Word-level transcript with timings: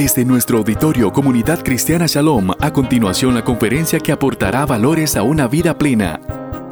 Desde 0.00 0.24
nuestro 0.24 0.56
auditorio 0.56 1.12
Comunidad 1.12 1.62
Cristiana 1.62 2.06
Shalom, 2.06 2.52
a 2.58 2.72
continuación 2.72 3.34
la 3.34 3.44
conferencia 3.44 4.00
que 4.00 4.12
aportará 4.12 4.64
valores 4.64 5.14
a 5.14 5.22
una 5.22 5.46
vida 5.46 5.76
plena, 5.76 6.18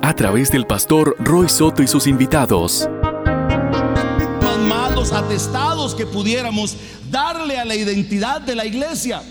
a 0.00 0.14
través 0.14 0.50
del 0.50 0.66
pastor 0.66 1.14
Roy 1.18 1.46
Soto 1.50 1.82
y 1.82 1.88
sus 1.88 2.06
invitados. 2.06 2.88
Los 4.94 5.12
atestados 5.12 5.94
que 5.94 6.06
pudiéramos 6.06 6.74
darle 7.10 7.58
a 7.58 7.66
la 7.66 7.74
identidad 7.74 8.40
de 8.40 8.54
la 8.54 8.64
iglesia. 8.64 9.22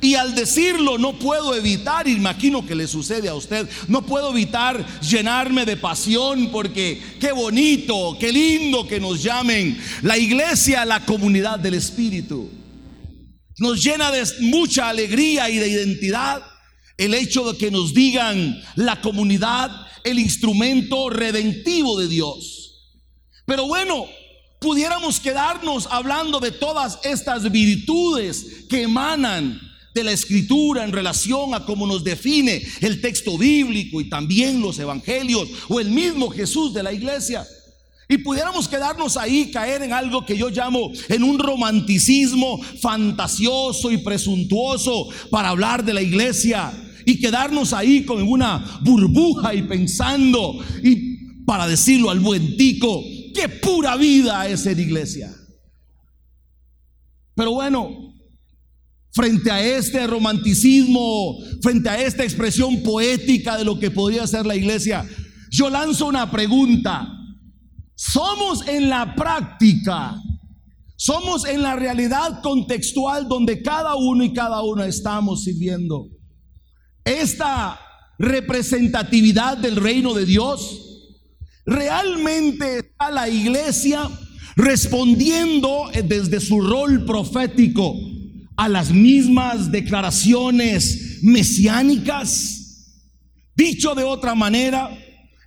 Y 0.00 0.16
al 0.16 0.34
decirlo 0.34 0.98
no 0.98 1.12
puedo 1.12 1.54
evitar, 1.54 2.08
imagino 2.08 2.66
que 2.66 2.74
le 2.74 2.88
sucede 2.88 3.28
a 3.28 3.36
usted, 3.36 3.68
no 3.86 4.02
puedo 4.02 4.32
evitar 4.32 4.84
llenarme 5.00 5.64
de 5.64 5.76
pasión 5.76 6.48
porque 6.50 7.00
qué 7.20 7.30
bonito, 7.30 8.16
qué 8.18 8.32
lindo 8.32 8.88
que 8.88 8.98
nos 8.98 9.22
llamen 9.22 9.78
la 10.02 10.18
iglesia, 10.18 10.84
la 10.84 11.06
comunidad 11.06 11.60
del 11.60 11.74
Espíritu. 11.74 12.50
Nos 13.58 13.82
llena 13.82 14.10
de 14.10 14.24
mucha 14.40 14.88
alegría 14.88 15.48
y 15.48 15.58
de 15.58 15.68
identidad 15.68 16.42
el 16.96 17.14
hecho 17.14 17.52
de 17.52 17.58
que 17.58 17.70
nos 17.70 17.94
digan 17.94 18.62
la 18.76 19.00
comunidad, 19.00 19.70
el 20.04 20.18
instrumento 20.18 21.10
redentivo 21.10 21.98
de 21.98 22.08
Dios. 22.08 22.64
Pero 23.46 23.66
bueno, 23.66 24.06
pudiéramos 24.60 25.20
quedarnos 25.20 25.88
hablando 25.90 26.40
de 26.40 26.50
todas 26.50 26.98
estas 27.04 27.50
virtudes 27.50 28.66
que 28.68 28.82
emanan 28.82 29.60
de 29.94 30.04
la 30.04 30.12
escritura 30.12 30.84
en 30.84 30.92
relación 30.92 31.54
a 31.54 31.64
cómo 31.64 31.86
nos 31.86 32.02
define 32.02 32.62
el 32.80 33.00
texto 33.00 33.38
bíblico 33.38 34.00
y 34.00 34.08
también 34.08 34.60
los 34.60 34.78
evangelios 34.78 35.48
o 35.68 35.78
el 35.78 35.90
mismo 35.90 36.30
Jesús 36.30 36.74
de 36.74 36.82
la 36.82 36.92
iglesia. 36.92 37.46
Y 38.08 38.18
pudiéramos 38.18 38.68
quedarnos 38.68 39.16
ahí, 39.16 39.50
caer 39.50 39.82
en 39.82 39.92
algo 39.92 40.26
que 40.26 40.36
yo 40.36 40.50
llamo 40.50 40.90
en 41.08 41.22
un 41.22 41.38
romanticismo 41.38 42.60
fantasioso 42.80 43.90
y 43.90 43.98
presuntuoso 43.98 45.08
para 45.30 45.48
hablar 45.48 45.84
de 45.84 45.94
la 45.94 46.02
iglesia 46.02 46.72
y 47.06 47.18
quedarnos 47.18 47.72
ahí 47.72 48.04
con 48.04 48.22
una 48.22 48.80
burbuja 48.82 49.54
y 49.54 49.62
pensando 49.62 50.58
y 50.82 51.44
para 51.44 51.66
decirlo 51.66 52.10
al 52.10 52.20
buen 52.20 52.56
tico, 52.56 53.02
qué 53.34 53.48
pura 53.48 53.96
vida 53.96 54.48
es 54.48 54.60
ser 54.60 54.78
iglesia. 54.78 55.34
Pero 57.34 57.52
bueno, 57.52 58.14
frente 59.12 59.50
a 59.50 59.62
este 59.64 60.06
romanticismo, 60.06 61.38
frente 61.62 61.88
a 61.88 62.00
esta 62.02 62.24
expresión 62.24 62.82
poética 62.82 63.56
de 63.56 63.64
lo 63.64 63.78
que 63.78 63.90
podría 63.90 64.26
ser 64.26 64.46
la 64.46 64.56
iglesia, 64.56 65.06
yo 65.50 65.70
lanzo 65.70 66.06
una 66.06 66.30
pregunta. 66.30 67.20
Somos 67.94 68.66
en 68.66 68.88
la 68.88 69.14
práctica, 69.14 70.20
somos 70.96 71.44
en 71.44 71.62
la 71.62 71.76
realidad 71.76 72.42
contextual 72.42 73.28
donde 73.28 73.62
cada 73.62 73.94
uno 73.94 74.24
y 74.24 74.32
cada 74.32 74.62
una 74.62 74.86
estamos 74.86 75.44
sirviendo. 75.44 76.08
Esta 77.04 77.78
representatividad 78.18 79.58
del 79.58 79.76
reino 79.76 80.14
de 80.14 80.24
Dios, 80.24 80.80
realmente 81.66 82.78
está 82.78 83.10
la 83.10 83.28
iglesia 83.28 84.08
respondiendo 84.56 85.90
desde 86.04 86.40
su 86.40 86.60
rol 86.60 87.04
profético 87.04 87.94
a 88.56 88.68
las 88.68 88.90
mismas 88.90 89.70
declaraciones 89.70 91.18
mesiánicas? 91.22 92.60
Dicho 93.56 93.94
de 93.94 94.04
otra 94.04 94.34
manera, 94.34 94.90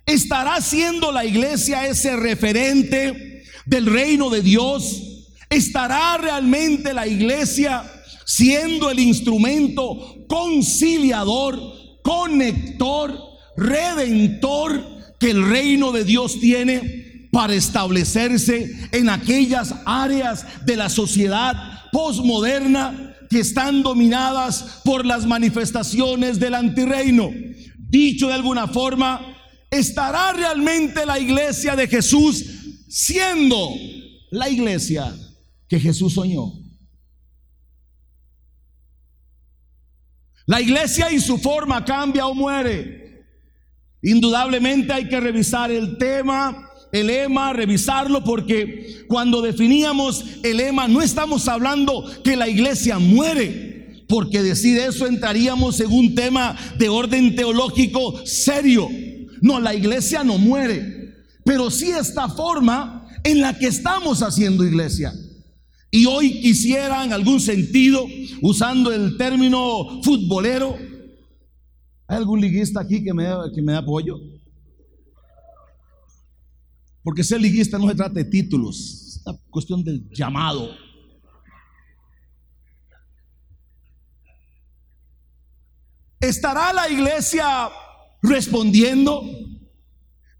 ¿estará 0.08 0.60
siendo 0.60 1.12
la 1.12 1.24
iglesia 1.24 1.86
ese 1.86 2.16
referente 2.16 3.44
del 3.66 3.86
reino 3.86 4.30
de 4.30 4.42
Dios? 4.42 5.02
¿Estará 5.50 6.16
realmente 6.18 6.92
la 6.92 7.06
iglesia 7.06 7.84
siendo 8.24 8.90
el 8.90 8.98
instrumento 8.98 10.24
conciliador, 10.28 11.58
conector, 12.02 13.18
redentor 13.56 14.84
que 15.18 15.30
el 15.30 15.48
reino 15.48 15.92
de 15.92 16.04
Dios 16.04 16.40
tiene 16.40 17.28
para 17.32 17.54
establecerse 17.54 18.88
en 18.92 19.08
aquellas 19.10 19.74
áreas 19.84 20.46
de 20.64 20.76
la 20.76 20.88
sociedad 20.88 21.54
posmoderna 21.92 23.14
que 23.28 23.40
están 23.40 23.82
dominadas 23.82 24.80
por 24.84 25.04
las 25.04 25.26
manifestaciones 25.26 26.38
del 26.38 26.54
antirreino. 26.54 27.30
Dicho 27.76 28.28
de 28.28 28.34
alguna 28.34 28.68
forma, 28.68 29.37
¿estará 29.70 30.32
realmente 30.32 31.04
la 31.06 31.18
iglesia 31.18 31.76
de 31.76 31.86
Jesús 31.86 32.44
siendo 32.88 33.70
la 34.30 34.48
iglesia 34.48 35.14
que 35.68 35.78
Jesús 35.78 36.14
soñó? 36.14 36.52
La 40.46 40.60
iglesia 40.60 41.12
y 41.12 41.20
su 41.20 41.38
forma 41.38 41.84
cambia 41.84 42.26
o 42.26 42.34
muere. 42.34 43.26
Indudablemente 44.00 44.92
hay 44.92 45.08
que 45.08 45.20
revisar 45.20 45.70
el 45.70 45.98
tema 45.98 46.68
el 46.92 47.08
lema, 47.08 47.52
revisarlo, 47.52 48.24
porque 48.24 49.04
cuando 49.08 49.42
definíamos 49.42 50.24
el 50.42 50.56
lema 50.56 50.88
no 50.88 51.02
estamos 51.02 51.48
hablando 51.48 52.04
que 52.24 52.36
la 52.36 52.48
iglesia 52.48 52.98
muere, 52.98 54.04
porque 54.08 54.42
decir 54.42 54.78
eso 54.78 55.06
entraríamos 55.06 55.80
en 55.80 55.92
un 55.92 56.14
tema 56.14 56.56
de 56.78 56.88
orden 56.88 57.34
teológico 57.34 58.24
serio. 58.26 58.88
No, 59.40 59.60
la 59.60 59.74
iglesia 59.74 60.24
no 60.24 60.38
muere, 60.38 61.14
pero 61.44 61.70
sí 61.70 61.90
esta 61.90 62.28
forma 62.28 63.08
en 63.24 63.40
la 63.40 63.58
que 63.58 63.66
estamos 63.66 64.22
haciendo 64.22 64.64
iglesia. 64.64 65.12
Y 65.90 66.06
hoy 66.06 66.40
quisiera 66.40 67.04
en 67.04 67.12
algún 67.12 67.40
sentido, 67.40 68.06
usando 68.42 68.92
el 68.92 69.16
término 69.16 70.02
futbolero, 70.02 70.76
¿hay 72.06 72.16
algún 72.16 72.40
liguista 72.40 72.80
aquí 72.80 73.02
que 73.02 73.14
me, 73.14 73.26
que 73.54 73.62
me 73.62 73.74
apoyo? 73.74 74.18
Porque 77.02 77.24
ser 77.24 77.40
liguista 77.40 77.78
no 77.78 77.88
se 77.88 77.94
trata 77.94 78.14
de 78.14 78.24
títulos, 78.24 78.76
es 78.76 79.22
una 79.24 79.38
cuestión 79.48 79.82
del 79.82 80.06
llamado. 80.10 80.68
¿Estará 86.20 86.72
la 86.72 86.90
iglesia 86.90 87.70
respondiendo? 88.22 89.22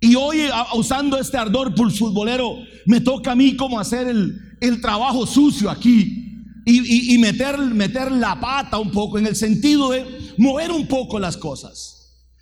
Y 0.00 0.14
hoy, 0.14 0.42
usando 0.74 1.18
este 1.18 1.36
ardor 1.36 1.74
futbolero, 1.76 2.56
me 2.86 3.00
toca 3.00 3.32
a 3.32 3.36
mí 3.36 3.56
como 3.56 3.80
hacer 3.80 4.06
el, 4.06 4.80
trabajo 4.80 5.26
sucio 5.26 5.70
aquí 5.70 6.44
y, 6.64 7.14
y, 7.14 7.18
meter, 7.18 7.58
meter 7.58 8.10
la 8.12 8.38
pata 8.38 8.78
un 8.78 8.90
poco 8.90 9.18
en 9.18 9.26
el 9.26 9.36
sentido 9.36 9.90
de 9.90 10.04
mover 10.36 10.70
un 10.70 10.86
poco 10.86 11.18
las 11.18 11.36
cosas 11.36 11.98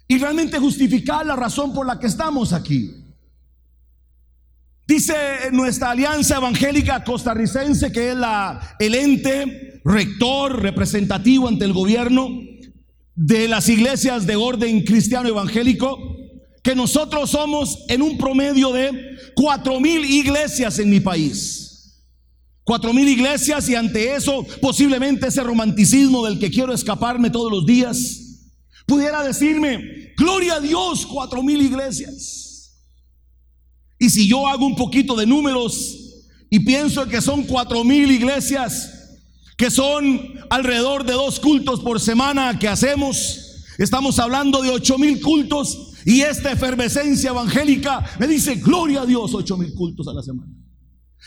y 0.08 0.18
realmente 0.18 0.58
justificar 0.58 1.26
la 1.26 1.36
razón 1.36 1.72
por 1.72 1.86
la 1.86 1.98
que 1.98 2.06
estamos 2.06 2.52
aquí. 2.52 2.90
Dice 4.86 5.14
nuestra 5.52 5.90
alianza 5.90 6.36
evangélica 6.36 7.02
costarricense, 7.02 7.90
que 7.90 8.10
es 8.10 8.16
la, 8.16 8.76
el 8.78 8.94
ente 8.94 9.80
rector 9.84 10.62
representativo 10.62 11.48
ante 11.48 11.64
el 11.64 11.72
gobierno 11.72 12.45
de 13.16 13.48
las 13.48 13.68
iglesias 13.70 14.26
de 14.26 14.36
orden 14.36 14.82
cristiano 14.84 15.28
evangélico, 15.28 15.98
que 16.62 16.74
nosotros 16.74 17.30
somos 17.30 17.84
en 17.88 18.02
un 18.02 18.18
promedio 18.18 18.72
de 18.72 18.92
cuatro 19.34 19.80
mil 19.80 20.04
iglesias 20.04 20.78
en 20.78 20.90
mi 20.90 21.00
país. 21.00 22.02
Cuatro 22.62 22.92
mil 22.92 23.08
iglesias 23.08 23.68
y 23.68 23.74
ante 23.74 24.14
eso 24.14 24.44
posiblemente 24.60 25.28
ese 25.28 25.42
romanticismo 25.42 26.26
del 26.26 26.38
que 26.38 26.50
quiero 26.50 26.74
escaparme 26.74 27.30
todos 27.30 27.50
los 27.50 27.64
días, 27.64 28.20
pudiera 28.86 29.22
decirme, 29.22 30.12
gloria 30.16 30.56
a 30.56 30.60
Dios, 30.60 31.06
cuatro 31.06 31.42
mil 31.42 31.62
iglesias. 31.62 32.82
Y 33.98 34.10
si 34.10 34.28
yo 34.28 34.46
hago 34.46 34.66
un 34.66 34.76
poquito 34.76 35.16
de 35.16 35.24
números 35.24 35.96
y 36.50 36.60
pienso 36.60 37.06
que 37.06 37.22
son 37.22 37.44
cuatro 37.44 37.82
mil 37.82 38.10
iglesias, 38.10 38.95
que 39.56 39.70
son 39.70 40.34
alrededor 40.50 41.04
de 41.04 41.14
dos 41.14 41.40
cultos 41.40 41.80
por 41.80 42.00
semana 42.00 42.58
que 42.58 42.68
hacemos, 42.68 43.64
estamos 43.78 44.18
hablando 44.18 44.62
de 44.62 44.70
ocho 44.70 44.98
mil 44.98 45.20
cultos 45.20 45.92
y 46.04 46.20
esta 46.20 46.52
efervescencia 46.52 47.30
evangélica 47.30 48.04
me 48.18 48.28
dice, 48.28 48.56
gloria 48.56 49.02
a 49.02 49.06
Dios, 49.06 49.34
ocho 49.34 49.56
mil 49.56 49.74
cultos 49.74 50.06
a 50.08 50.12
la 50.12 50.22
semana. 50.22 50.52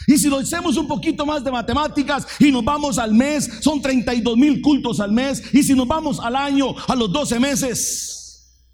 Y 0.07 0.17
si 0.17 0.29
lo 0.29 0.37
hacemos 0.37 0.77
un 0.77 0.87
poquito 0.87 1.25
más 1.25 1.43
de 1.43 1.51
matemáticas 1.51 2.25
y 2.39 2.51
nos 2.51 2.63
vamos 2.63 2.97
al 2.97 3.13
mes, 3.13 3.49
son 3.61 3.81
32 3.81 4.37
mil 4.37 4.61
cultos 4.61 4.99
al 4.99 5.11
mes. 5.11 5.43
Y 5.53 5.63
si 5.63 5.73
nos 5.73 5.87
vamos 5.87 6.19
al 6.19 6.35
año, 6.35 6.73
a 6.87 6.95
los 6.95 7.11
12 7.11 7.39
meses, 7.39 8.65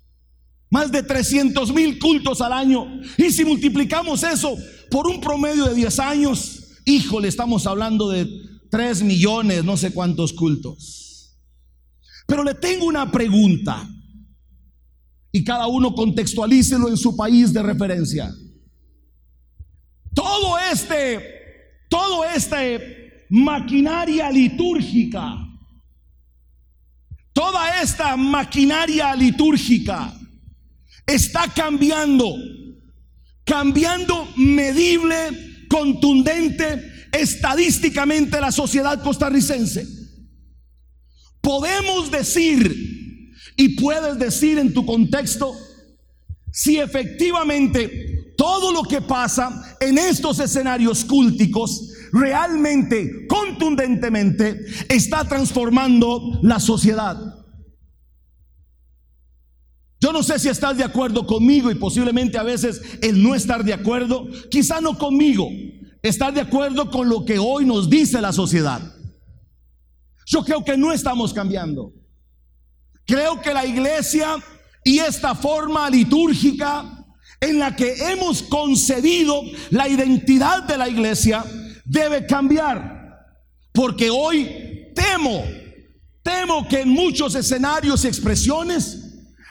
más 0.69 0.91
de 0.91 1.01
300 1.01 1.73
mil 1.73 1.97
cultos 1.97 2.41
al 2.41 2.53
año. 2.53 3.01
Y 3.17 3.31
si 3.31 3.43
multiplicamos 3.43 4.23
eso 4.23 4.55
por 4.91 5.07
un 5.07 5.19
promedio 5.19 5.65
de 5.65 5.73
10 5.73 5.99
años, 5.99 6.63
híjole, 6.85 7.27
estamos 7.27 7.65
hablando 7.65 8.09
de 8.09 8.29
3 8.75 9.03
millones, 9.03 9.63
no 9.63 9.77
sé 9.77 9.93
cuántos 9.93 10.33
cultos. 10.33 11.39
Pero 12.27 12.43
le 12.43 12.53
tengo 12.55 12.85
una 12.85 13.09
pregunta. 13.09 13.87
Y 15.31 15.45
cada 15.45 15.67
uno 15.67 15.95
contextualícelo 15.95 16.89
en 16.89 16.97
su 16.97 17.15
país 17.15 17.53
de 17.53 17.63
referencia. 17.63 18.29
Todo 20.13 20.57
este, 20.59 21.85
todo 21.89 22.25
este 22.25 23.27
maquinaria 23.29 24.29
litúrgica, 24.29 25.37
toda 27.31 27.81
esta 27.81 28.17
maquinaria 28.17 29.15
litúrgica 29.15 30.13
está 31.07 31.47
cambiando, 31.47 32.35
cambiando 33.45 34.27
medible, 34.35 35.65
contundente, 35.69 36.94
estadísticamente 37.15 38.39
la 38.39 38.51
sociedad 38.51 39.01
costarricense. 39.01 39.85
Podemos 41.41 42.11
decir, 42.11 43.33
y 43.55 43.69
puedes 43.79 44.17
decir 44.17 44.57
en 44.57 44.73
tu 44.73 44.85
contexto, 44.85 45.55
si 46.51 46.77
efectivamente 46.79 48.33
todo 48.37 48.71
lo 48.71 48.83
que 48.83 49.01
pasa 49.01 49.77
en 49.79 49.97
estos 49.97 50.39
escenarios 50.39 51.05
cúlticos 51.05 51.91
realmente, 52.11 53.27
contundentemente, 53.27 54.65
está 54.89 55.27
transformando 55.27 56.39
la 56.43 56.59
sociedad. 56.59 57.17
Yo 59.99 60.11
no 60.11 60.21
sé 60.23 60.37
si 60.39 60.49
estás 60.49 60.77
de 60.77 60.83
acuerdo 60.83 61.25
conmigo 61.25 61.71
y 61.71 61.75
posiblemente 61.75 62.37
a 62.37 62.43
veces 62.43 62.81
el 63.01 63.23
no 63.23 63.33
estar 63.33 63.63
de 63.63 63.73
acuerdo, 63.73 64.27
quizá 64.51 64.81
no 64.81 64.97
conmigo, 64.97 65.49
estar 66.09 66.33
de 66.33 66.41
acuerdo 66.41 66.89
con 66.91 67.09
lo 67.09 67.25
que 67.25 67.39
hoy 67.39 67.65
nos 67.65 67.89
dice 67.89 68.21
la 68.21 68.31
sociedad. 68.31 68.81
Yo 70.25 70.43
creo 70.43 70.63
que 70.63 70.77
no 70.77 70.91
estamos 70.91 71.33
cambiando. 71.33 71.93
Creo 73.05 73.41
que 73.41 73.53
la 73.53 73.65
iglesia 73.65 74.37
y 74.83 74.99
esta 74.99 75.35
forma 75.35 75.89
litúrgica 75.89 77.05
en 77.39 77.59
la 77.59 77.75
que 77.75 77.93
hemos 78.11 78.43
concebido 78.43 79.41
la 79.69 79.87
identidad 79.87 80.63
de 80.63 80.77
la 80.77 80.89
iglesia 80.89 81.43
debe 81.83 82.25
cambiar. 82.25 83.25
Porque 83.71 84.09
hoy 84.09 84.91
temo, 84.95 85.43
temo 86.23 86.67
que 86.67 86.81
en 86.81 86.89
muchos 86.89 87.35
escenarios 87.35 88.03
y 88.03 88.07
expresiones 88.07 89.04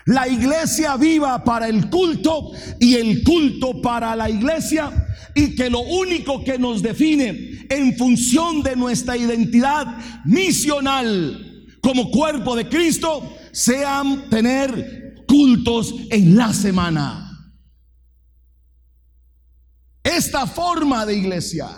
la 0.06 0.28
iglesia 0.28 0.96
viva 0.96 1.42
para 1.44 1.68
el 1.68 1.88
culto 1.88 2.50
y 2.78 2.94
el 2.94 3.24
culto 3.24 3.80
para 3.80 4.14
la 4.14 4.28
iglesia 4.28 4.92
y 5.34 5.54
que 5.54 5.70
lo 5.70 5.80
único 5.80 6.44
que 6.44 6.58
nos 6.58 6.82
define 6.82 7.66
en 7.68 7.96
función 7.96 8.62
de 8.62 8.76
nuestra 8.76 9.16
identidad 9.16 9.86
misional 10.24 11.66
como 11.80 12.10
cuerpo 12.10 12.54
de 12.54 12.68
Cristo 12.68 13.36
sean 13.52 14.28
tener 14.28 15.24
cultos 15.26 15.94
en 16.10 16.36
la 16.36 16.52
semana. 16.52 17.30
Esta 20.02 20.46
forma 20.46 21.06
de 21.06 21.16
iglesia, 21.16 21.68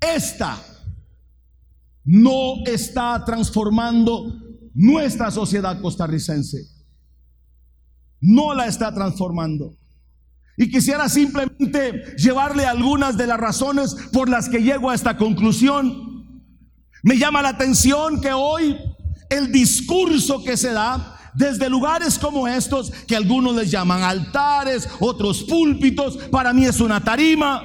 esta, 0.00 0.62
no 2.04 2.64
está 2.64 3.22
transformando 3.24 4.32
nuestra 4.72 5.30
sociedad 5.30 5.80
costarricense. 5.80 6.75
No 8.20 8.54
la 8.54 8.66
está 8.66 8.94
transformando. 8.94 9.76
Y 10.56 10.70
quisiera 10.70 11.08
simplemente 11.08 12.16
llevarle 12.16 12.64
algunas 12.64 13.16
de 13.16 13.26
las 13.26 13.38
razones 13.38 13.94
por 14.12 14.28
las 14.28 14.48
que 14.48 14.62
llego 14.62 14.90
a 14.90 14.94
esta 14.94 15.16
conclusión. 15.16 16.42
Me 17.02 17.18
llama 17.18 17.42
la 17.42 17.50
atención 17.50 18.20
que 18.20 18.32
hoy 18.32 18.76
el 19.28 19.52
discurso 19.52 20.42
que 20.42 20.56
se 20.56 20.72
da 20.72 21.16
desde 21.34 21.68
lugares 21.68 22.18
como 22.18 22.48
estos, 22.48 22.90
que 23.06 23.14
algunos 23.14 23.54
les 23.54 23.70
llaman 23.70 24.02
altares, 24.02 24.88
otros 25.00 25.44
púlpitos, 25.44 26.16
para 26.30 26.54
mí 26.54 26.64
es 26.64 26.80
una 26.80 27.04
tarima. 27.04 27.62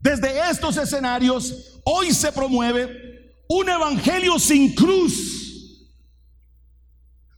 Desde 0.00 0.50
estos 0.50 0.78
escenarios, 0.78 1.80
hoy 1.84 2.12
se 2.12 2.32
promueve 2.32 2.88
un 3.48 3.68
evangelio 3.68 4.38
sin 4.38 4.74
cruz. 4.74 5.29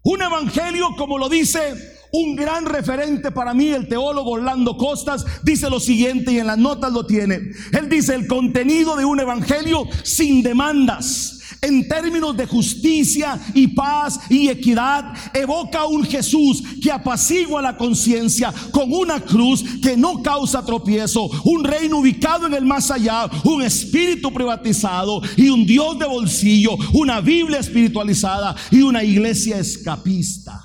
Un 0.02 0.22
evangelio, 0.22 0.90
como 0.96 1.19
lo 1.19 1.28
dice 1.28 1.93
un 2.12 2.37
gran 2.37 2.66
referente 2.66 3.31
para 3.31 3.54
mí, 3.54 3.69
el 3.69 3.88
teólogo 3.88 4.32
Orlando 4.32 4.76
Costas, 4.76 5.25
dice 5.43 5.70
lo 5.70 5.81
siguiente 5.81 6.32
y 6.32 6.38
en 6.38 6.46
las 6.46 6.58
notas 6.58 6.93
lo 6.93 7.06
tiene. 7.06 7.52
Él 7.72 7.88
dice 7.88 8.14
el 8.14 8.26
contenido 8.26 8.96
de 8.96 9.04
un 9.04 9.20
evangelio 9.20 9.87
sin 10.02 10.43
demandas 10.43 11.41
en 11.62 11.86
términos 11.86 12.36
de 12.36 12.44
justicia 12.44 13.40
y 13.54 13.68
paz 13.68 14.18
y 14.28 14.48
equidad, 14.48 15.14
evoca 15.32 15.86
un 15.86 16.04
Jesús 16.04 16.60
que 16.82 16.90
apacigua 16.90 17.62
la 17.62 17.76
conciencia 17.76 18.52
con 18.72 18.92
una 18.92 19.20
cruz 19.20 19.64
que 19.80 19.96
no 19.96 20.22
causa 20.22 20.64
tropiezo, 20.64 21.30
un 21.44 21.62
reino 21.62 21.98
ubicado 21.98 22.48
en 22.48 22.54
el 22.54 22.64
más 22.64 22.90
allá, 22.90 23.30
un 23.44 23.62
espíritu 23.62 24.32
privatizado 24.32 25.22
y 25.36 25.50
un 25.50 25.64
Dios 25.64 25.98
de 26.00 26.06
bolsillo, 26.06 26.76
una 26.94 27.20
Biblia 27.20 27.60
espiritualizada 27.60 28.56
y 28.72 28.82
una 28.82 29.04
iglesia 29.04 29.58
escapista. 29.58 30.60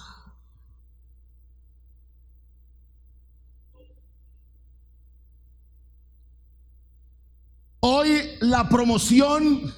Hoy 7.80 8.10
la 8.42 8.68
promoción 8.68 9.72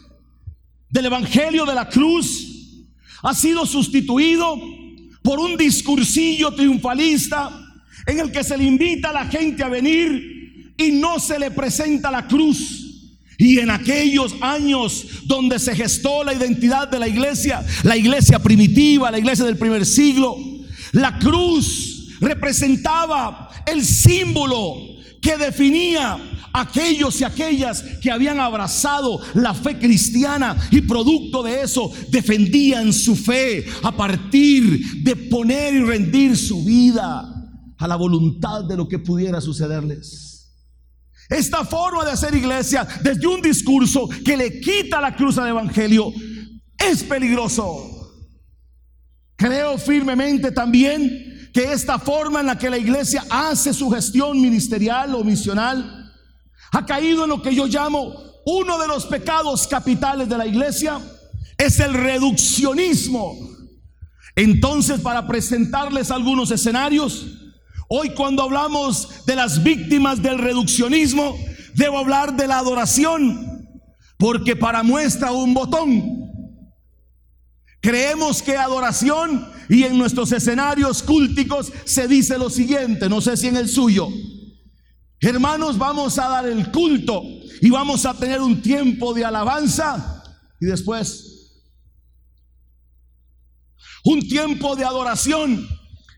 del 0.89 1.05
Evangelio 1.05 1.65
de 1.65 1.75
la 1.75 1.87
Cruz 1.89 2.47
ha 3.21 3.33
sido 3.33 3.65
sustituido 3.65 4.57
por 5.21 5.39
un 5.39 5.57
discursillo 5.57 6.53
triunfalista 6.53 7.49
en 8.07 8.19
el 8.19 8.31
que 8.31 8.43
se 8.43 8.57
le 8.57 8.63
invita 8.63 9.09
a 9.09 9.13
la 9.13 9.25
gente 9.25 9.63
a 9.63 9.69
venir 9.69 10.73
y 10.77 10.91
no 10.91 11.19
se 11.19 11.37
le 11.37 11.51
presenta 11.51 12.09
la 12.09 12.27
cruz. 12.27 12.85
Y 13.37 13.59
en 13.59 13.69
aquellos 13.69 14.35
años 14.41 15.05
donde 15.25 15.59
se 15.59 15.75
gestó 15.75 16.23
la 16.23 16.33
identidad 16.33 16.87
de 16.87 16.99
la 16.99 17.07
iglesia, 17.07 17.65
la 17.83 17.95
iglesia 17.95 18.39
primitiva, 18.39 19.11
la 19.11 19.19
iglesia 19.19 19.45
del 19.45 19.57
primer 19.57 19.85
siglo, 19.85 20.35
la 20.91 21.19
cruz 21.19 22.17
representaba 22.19 23.49
el 23.65 23.85
símbolo 23.85 24.75
que 25.21 25.37
definía 25.37 26.17
aquellos 26.53 27.19
y 27.21 27.23
aquellas 27.23 27.83
que 28.01 28.11
habían 28.11 28.39
abrazado 28.39 29.19
la 29.33 29.53
fe 29.53 29.77
cristiana 29.77 30.55
y 30.71 30.81
producto 30.81 31.43
de 31.43 31.61
eso 31.61 31.91
defendían 32.09 32.93
su 32.93 33.15
fe 33.15 33.65
a 33.83 33.91
partir 33.91 35.03
de 35.03 35.15
poner 35.15 35.73
y 35.73 35.83
rendir 35.83 36.37
su 36.37 36.63
vida 36.63 37.39
a 37.77 37.87
la 37.87 37.95
voluntad 37.95 38.65
de 38.65 38.77
lo 38.77 38.87
que 38.87 38.99
pudiera 38.99 39.39
sucederles. 39.41 40.29
Esta 41.29 41.63
forma 41.63 42.03
de 42.03 42.11
hacer 42.11 42.33
iglesia 42.33 42.87
desde 43.03 43.27
un 43.27 43.41
discurso 43.41 44.09
que 44.25 44.35
le 44.35 44.59
quita 44.59 44.99
la 44.99 45.15
cruz 45.15 45.37
al 45.37 45.49
Evangelio 45.49 46.11
es 46.77 47.03
peligroso. 47.03 47.95
Creo 49.35 49.77
firmemente 49.77 50.51
también 50.51 51.49
que 51.53 51.71
esta 51.71 51.99
forma 51.99 52.41
en 52.41 52.47
la 52.47 52.57
que 52.57 52.69
la 52.69 52.77
iglesia 52.77 53.23
hace 53.29 53.73
su 53.73 53.89
gestión 53.89 54.41
ministerial 54.41 55.15
o 55.15 55.23
misional 55.23 55.98
ha 56.71 56.85
caído 56.85 57.23
en 57.23 57.29
lo 57.29 57.41
que 57.41 57.53
yo 57.53 57.65
llamo 57.67 58.29
uno 58.45 58.79
de 58.79 58.87
los 58.87 59.05
pecados 59.05 59.67
capitales 59.67 60.27
de 60.27 60.37
la 60.37 60.47
iglesia, 60.47 60.99
es 61.57 61.79
el 61.79 61.93
reduccionismo. 61.93 63.35
Entonces, 64.35 65.01
para 65.01 65.27
presentarles 65.27 66.09
algunos 66.09 66.49
escenarios, 66.51 67.27
hoy 67.89 68.11
cuando 68.11 68.43
hablamos 68.43 69.25
de 69.25 69.35
las 69.35 69.61
víctimas 69.61 70.21
del 70.21 70.39
reduccionismo, 70.39 71.37
debo 71.75 71.99
hablar 71.99 72.35
de 72.35 72.47
la 72.47 72.59
adoración, 72.59 73.67
porque 74.17 74.55
para 74.55 74.81
muestra 74.83 75.31
un 75.31 75.53
botón. 75.53 76.19
Creemos 77.81 78.41
que 78.41 78.57
adoración 78.57 79.47
y 79.69 79.83
en 79.83 79.97
nuestros 79.97 80.31
escenarios 80.31 81.03
cúlticos 81.03 81.71
se 81.85 82.07
dice 82.07 82.37
lo 82.37 82.49
siguiente, 82.49 83.07
no 83.09 83.21
sé 83.21 83.37
si 83.37 83.47
en 83.47 83.57
el 83.57 83.69
suyo, 83.69 84.09
Hermanos, 85.21 85.77
vamos 85.77 86.17
a 86.17 86.29
dar 86.29 86.47
el 86.47 86.71
culto 86.71 87.23
y 87.61 87.69
vamos 87.69 88.05
a 88.05 88.13
tener 88.13 88.41
un 88.41 88.61
tiempo 88.61 89.13
de 89.13 89.25
alabanza 89.25 90.23
y 90.61 90.65
después 90.65 91.29
un 94.03 94.27
tiempo 94.27 94.75
de 94.75 94.85
adoración. 94.85 95.67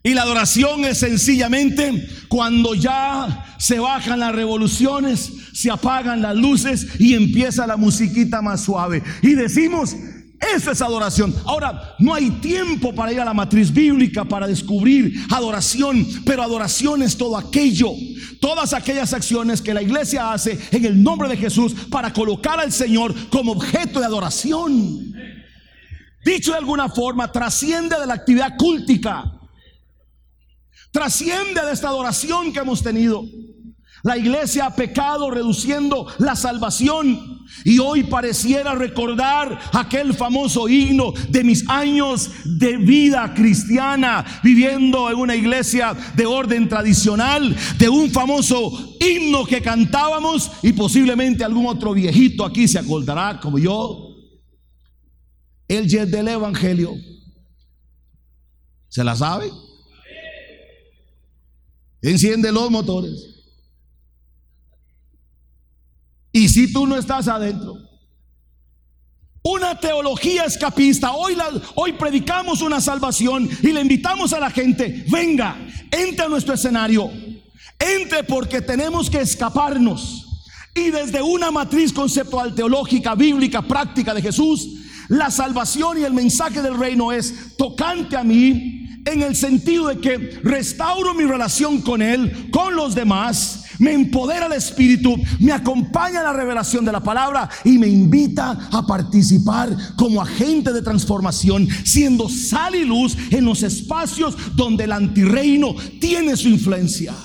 Y 0.03 0.15
la 0.15 0.23
adoración 0.23 0.85
es 0.85 0.97
sencillamente 0.97 2.07
cuando 2.27 2.73
ya 2.73 3.55
se 3.59 3.79
bajan 3.79 4.19
las 4.19 4.33
revoluciones, 4.33 5.31
se 5.53 5.69
apagan 5.69 6.23
las 6.23 6.35
luces 6.35 6.87
y 6.99 7.13
empieza 7.13 7.67
la 7.67 7.77
musiquita 7.77 8.41
más 8.41 8.61
suave. 8.61 9.03
Y 9.21 9.35
decimos, 9.35 9.95
esa 10.41 10.71
es 10.71 10.81
adoración. 10.81 11.35
Ahora, 11.45 11.95
no 11.99 12.13
hay 12.13 12.29
tiempo 12.31 12.93
para 12.93 13.13
ir 13.13 13.19
a 13.19 13.25
la 13.25 13.33
matriz 13.33 13.71
bíblica 13.71 14.25
para 14.25 14.47
descubrir 14.47 15.13
adoración, 15.29 16.05
pero 16.25 16.41
adoración 16.41 17.03
es 17.03 17.15
todo 17.15 17.37
aquello, 17.37 17.91
todas 18.39 18.73
aquellas 18.73 19.13
acciones 19.13 19.61
que 19.61 19.73
la 19.73 19.83
iglesia 19.83 20.33
hace 20.33 20.59
en 20.71 20.85
el 20.85 21.01
nombre 21.01 21.29
de 21.29 21.37
Jesús 21.37 21.73
para 21.89 22.11
colocar 22.11 22.59
al 22.59 22.71
Señor 22.71 23.13
como 23.29 23.51
objeto 23.51 23.99
de 23.99 24.05
adoración. 24.05 25.13
Dicho 26.25 26.51
de 26.51 26.57
alguna 26.57 26.89
forma, 26.89 27.31
trasciende 27.31 27.99
de 27.99 28.07
la 28.07 28.15
actividad 28.15 28.57
cúltica, 28.57 29.31
trasciende 30.91 31.61
de 31.65 31.71
esta 31.71 31.89
adoración 31.89 32.51
que 32.51 32.59
hemos 32.59 32.81
tenido. 32.81 33.23
La 34.03 34.17
iglesia 34.17 34.65
ha 34.67 34.75
pecado 34.75 35.29
reduciendo 35.29 36.07
la 36.17 36.35
salvación. 36.35 37.41
Y 37.65 37.79
hoy 37.79 38.03
pareciera 38.03 38.73
recordar 38.73 39.59
aquel 39.73 40.13
famoso 40.13 40.69
himno 40.69 41.13
de 41.29 41.43
mis 41.43 41.67
años 41.69 42.29
de 42.45 42.77
vida 42.77 43.33
cristiana, 43.33 44.25
viviendo 44.41 45.09
en 45.09 45.17
una 45.17 45.35
iglesia 45.35 45.93
de 46.15 46.25
orden 46.25 46.69
tradicional, 46.69 47.55
de 47.77 47.89
un 47.89 48.09
famoso 48.09 48.95
himno 48.99 49.45
que 49.45 49.61
cantábamos 49.61 50.51
y 50.63 50.73
posiblemente 50.73 51.43
algún 51.43 51.67
otro 51.67 51.93
viejito 51.93 52.45
aquí 52.45 52.67
se 52.67 52.79
acordará 52.79 53.39
como 53.39 53.59
yo. 53.59 54.07
El 55.67 55.87
jet 55.87 56.09
del 56.09 56.29
Evangelio. 56.29 56.95
¿Se 58.87 59.03
la 59.03 59.15
sabe? 59.15 59.51
Enciende 62.01 62.51
los 62.51 62.71
motores. 62.71 63.40
Y 66.31 66.49
si 66.49 66.71
tú 66.71 66.87
no 66.87 66.97
estás 66.97 67.27
adentro, 67.27 67.77
una 69.43 69.79
teología 69.79 70.45
escapista. 70.45 71.13
Hoy, 71.13 71.35
hoy 71.75 71.93
predicamos 71.93 72.61
una 72.61 72.79
salvación 72.79 73.49
y 73.61 73.71
le 73.71 73.81
invitamos 73.81 74.33
a 74.33 74.39
la 74.39 74.51
gente, 74.51 75.05
venga, 75.09 75.57
entre 75.89 76.25
a 76.25 76.29
nuestro 76.29 76.53
escenario. 76.53 77.11
Entre 77.79 78.23
porque 78.23 78.61
tenemos 78.61 79.09
que 79.09 79.21
escaparnos. 79.21 80.27
Y 80.75 80.91
desde 80.91 81.21
una 81.21 81.51
matriz 81.51 81.91
conceptual, 81.91 82.53
teológica, 82.53 83.15
bíblica, 83.15 83.61
práctica 83.61 84.13
de 84.13 84.21
Jesús, 84.21 84.69
la 85.09 85.31
salvación 85.31 85.97
y 85.97 86.03
el 86.03 86.13
mensaje 86.13 86.61
del 86.61 86.77
reino 86.77 87.11
es 87.11 87.57
tocante 87.57 88.15
a 88.15 88.23
mí 88.23 88.87
en 89.05 89.23
el 89.23 89.35
sentido 89.35 89.87
de 89.87 89.99
que 89.99 90.39
restauro 90.43 91.13
mi 91.13 91.23
relación 91.23 91.81
con 91.81 92.01
Él, 92.01 92.49
con 92.51 92.75
los 92.75 92.93
demás 92.93 93.65
me 93.81 93.93
empodera 93.93 94.45
el 94.45 94.53
Espíritu, 94.53 95.15
me 95.39 95.51
acompaña 95.51 96.21
la 96.21 96.33
revelación 96.33 96.85
de 96.85 96.91
la 96.91 96.99
palabra 96.99 97.49
y 97.63 97.79
me 97.79 97.87
invita 97.87 98.69
a 98.71 98.85
participar 98.85 99.75
como 99.95 100.21
agente 100.21 100.71
de 100.71 100.83
transformación, 100.83 101.67
siendo 101.83 102.29
sal 102.29 102.75
y 102.75 102.85
luz 102.85 103.17
en 103.31 103.43
los 103.43 103.63
espacios 103.63 104.37
donde 104.55 104.83
el 104.83 104.91
antirreino 104.91 105.73
tiene 105.99 106.37
su 106.37 106.47
influencia. 106.47 107.15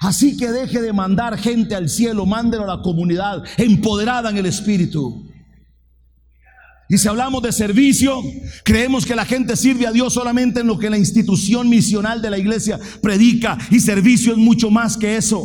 Así 0.00 0.38
que 0.38 0.50
deje 0.50 0.80
de 0.80 0.94
mandar 0.94 1.36
gente 1.36 1.74
al 1.74 1.90
cielo, 1.90 2.24
mándelo 2.24 2.64
a 2.64 2.76
la 2.78 2.82
comunidad 2.82 3.44
empoderada 3.58 4.30
en 4.30 4.38
el 4.38 4.46
Espíritu. 4.46 5.31
Y 6.88 6.98
si 6.98 7.08
hablamos 7.08 7.42
de 7.42 7.52
servicio, 7.52 8.22
creemos 8.64 9.06
que 9.06 9.16
la 9.16 9.24
gente 9.24 9.56
sirve 9.56 9.86
a 9.86 9.92
Dios 9.92 10.12
solamente 10.12 10.60
en 10.60 10.66
lo 10.66 10.78
que 10.78 10.90
la 10.90 10.98
institución 10.98 11.68
misional 11.68 12.20
de 12.20 12.30
la 12.30 12.38
iglesia 12.38 12.78
predica. 13.00 13.56
Y 13.70 13.80
servicio 13.80 14.32
es 14.32 14.38
mucho 14.38 14.70
más 14.70 14.96
que 14.96 15.16
eso. 15.16 15.44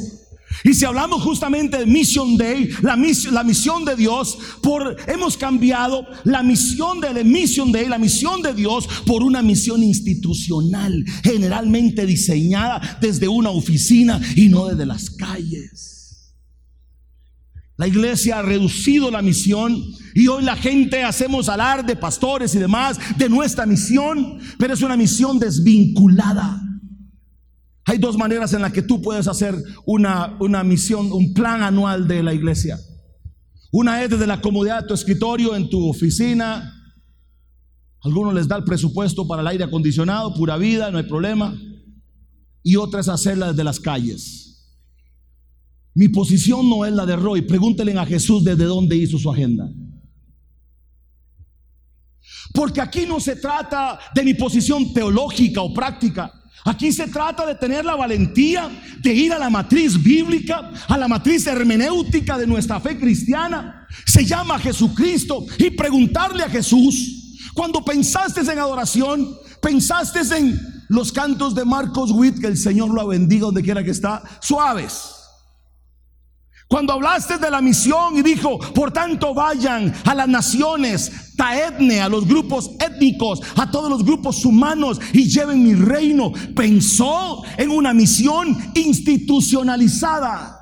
Y 0.64 0.74
si 0.74 0.86
hablamos 0.86 1.22
justamente 1.22 1.78
de 1.78 1.86
Mission 1.86 2.38
Day, 2.38 2.70
la, 2.82 2.96
misión, 2.96 3.86
de 3.86 3.96
Dios, 3.96 4.38
por, 4.62 4.98
hemos 5.08 5.38
cambiado 5.38 6.06
la 6.24 6.42
misión 6.42 7.00
de 7.00 7.14
la 7.14 7.24
Mission 7.24 7.72
Day, 7.72 7.88
la 7.88 7.98
misión 7.98 8.42
de 8.42 8.54
Dios, 8.54 8.88
por 9.06 9.24
una 9.24 9.42
misión 9.42 9.84
institucional, 9.84 11.06
generalmente 11.24 12.06
diseñada 12.06 12.98
desde 13.02 13.28
una 13.28 13.50
oficina 13.50 14.20
y 14.36 14.48
no 14.48 14.68
desde 14.68 14.86
las 14.86 15.10
calles. 15.10 15.97
La 17.78 17.88
iglesia 17.88 18.40
ha 18.40 18.42
reducido 18.42 19.12
la 19.12 19.22
misión 19.22 19.80
y 20.16 20.28
hoy 20.28 20.44
la 20.44 20.56
gente 20.56 21.04
hacemos 21.04 21.48
alarde, 21.48 21.96
pastores 21.96 22.56
y 22.56 22.60
demás, 22.60 22.98
de 23.18 23.30
nuestra 23.30 23.68
misión, 23.68 24.40
pero 24.58 24.74
es 24.74 24.82
una 24.82 24.98
misión 24.98 25.38
desvinculada. 25.38 26.60
Hay 27.86 28.00
dos 28.00 28.18
maneras 28.18 28.52
en 28.54 28.64
las 28.64 28.74
que 28.74 28.82
tú 28.82 29.02
puedes 29.02 29.28
hacer 29.28 29.56
una, 29.86 30.36
una 30.40 30.64
misión, 30.64 31.12
un 31.12 31.34
plan 31.34 31.62
anual 31.62 32.08
de 32.08 32.24
la 32.24 32.34
iglesia. 32.34 32.80
Una 33.72 34.04
es 34.04 34.10
desde 34.10 34.26
la 34.26 34.42
comodidad 34.42 34.82
de 34.82 34.88
tu 34.88 34.94
escritorio, 34.96 35.56
en 35.56 35.70
tu 35.70 35.88
oficina. 35.88 36.74
Algunos 38.02 38.34
les 38.34 38.48
da 38.48 38.58
el 38.58 38.64
presupuesto 38.64 39.28
para 39.28 39.42
el 39.44 39.48
aire 39.48 39.66
acondicionado, 39.66 40.34
pura 40.34 40.58
vida, 40.58 40.90
no 40.90 40.98
hay 40.98 41.04
problema. 41.04 41.56
Y 42.64 42.76
otra 42.76 43.02
es 43.02 43.08
hacerla 43.08 43.50
desde 43.50 43.64
las 43.64 43.80
calles. 43.80 44.47
Mi 45.98 46.10
posición 46.10 46.70
no 46.70 46.86
es 46.86 46.94
la 46.94 47.08
de 47.08 47.16
Roy. 47.16 47.42
Pregúntenle 47.42 47.98
a 47.98 48.06
Jesús 48.06 48.44
desde 48.44 48.66
dónde 48.66 48.96
hizo 48.96 49.18
su 49.18 49.32
agenda. 49.32 49.68
Porque 52.54 52.80
aquí 52.80 53.08
no 53.08 53.20
se 53.20 53.36
trata 53.38 53.98
de 54.14 54.24
mi 54.24 54.36
posición 54.36 54.94
teológica 54.94 55.60
o 55.60 55.74
práctica. 55.74 56.32
Aquí 56.66 56.92
se 56.92 57.08
trata 57.08 57.48
de 57.48 57.56
tener 57.56 57.84
la 57.84 57.96
valentía 57.96 58.70
de 59.02 59.12
ir 59.12 59.34
a 59.34 59.40
la 59.40 59.50
matriz 59.50 60.00
bíblica, 60.02 60.72
a 60.88 60.98
la 61.00 61.08
matriz 61.08 61.48
hermenéutica 61.48 62.38
de 62.38 62.46
nuestra 62.46 62.80
fe 62.80 62.96
cristiana. 63.00 63.88
Se 64.06 64.24
llama 64.24 64.60
Jesucristo 64.60 65.48
y 65.58 65.72
preguntarle 65.72 66.44
a 66.44 66.50
Jesús, 66.50 67.40
cuando 67.56 67.84
pensaste 67.84 68.42
en 68.42 68.60
adoración, 68.60 69.36
pensaste 69.64 70.20
en 70.38 70.60
los 70.90 71.12
cantos 71.12 71.56
de 71.56 71.66
Marcos 71.66 72.12
Witt, 72.12 72.40
que 72.40 72.46
el 72.46 72.58
Señor 72.58 72.94
lo 72.94 73.08
bendiga 73.08 73.46
donde 73.46 73.64
quiera 73.64 73.84
que 73.84 73.90
está, 73.90 74.22
suaves. 74.42 75.17
Cuando 76.68 76.94
hablaste 76.94 77.38
de 77.38 77.50
la 77.50 77.62
misión 77.62 78.18
y 78.18 78.22
dijo, 78.22 78.60
por 78.60 78.92
tanto 78.92 79.34
vayan 79.34 79.94
a 80.04 80.14
las 80.14 80.28
naciones, 80.28 81.34
taetne, 81.38 82.02
a 82.02 82.10
los 82.10 82.28
grupos 82.28 82.72
étnicos, 82.80 83.42
a 83.56 83.72
todos 83.72 83.90
los 83.90 84.04
grupos 84.04 84.44
humanos 84.44 85.00
y 85.14 85.30
lleven 85.30 85.64
mi 85.64 85.76
reino, 85.76 86.34
pensó 86.56 87.42
en 87.58 87.70
una 87.70 87.94
misión 87.94 88.58
institucionalizada. 88.76 90.56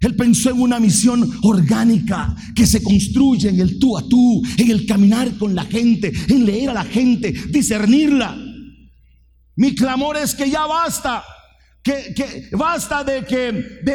Él 0.00 0.16
pensó 0.16 0.50
en 0.50 0.60
una 0.60 0.80
misión 0.80 1.30
orgánica 1.42 2.34
que 2.56 2.66
se 2.66 2.82
construye 2.82 3.50
en 3.50 3.60
el 3.60 3.78
tú 3.78 3.96
a 3.96 4.08
tú, 4.08 4.42
en 4.56 4.70
el 4.70 4.84
caminar 4.84 5.36
con 5.36 5.54
la 5.54 5.64
gente, 5.64 6.12
en 6.28 6.44
leer 6.44 6.70
a 6.70 6.74
la 6.74 6.84
gente, 6.84 7.32
discernirla. 7.50 8.36
Mi 9.54 9.76
clamor 9.76 10.16
es 10.16 10.34
que 10.34 10.50
ya 10.50 10.66
basta 10.66 11.22
que, 11.82 12.48
basta 12.52 13.02
de 13.04 13.24
que 13.24 13.52
de, 13.82 13.94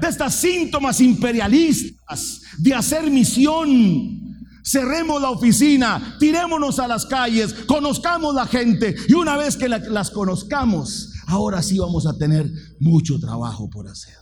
de 0.00 0.08
estas 0.08 0.34
síntomas 0.34 1.00
imperialistas 1.00 2.42
de 2.58 2.74
hacer 2.74 3.10
misión. 3.10 4.26
Cerremos 4.64 5.22
la 5.22 5.30
oficina, 5.30 6.16
tirémonos 6.20 6.78
a 6.78 6.86
las 6.86 7.06
calles, 7.06 7.54
conozcamos 7.66 8.34
la 8.34 8.46
gente 8.46 8.94
y 9.08 9.14
una 9.14 9.38
vez 9.38 9.56
que 9.56 9.66
las 9.66 10.10
conozcamos, 10.10 11.14
ahora 11.26 11.62
sí 11.62 11.78
vamos 11.78 12.06
a 12.06 12.18
tener 12.18 12.50
mucho 12.78 13.18
trabajo 13.18 13.70
por 13.70 13.88
hacer. 13.88 14.14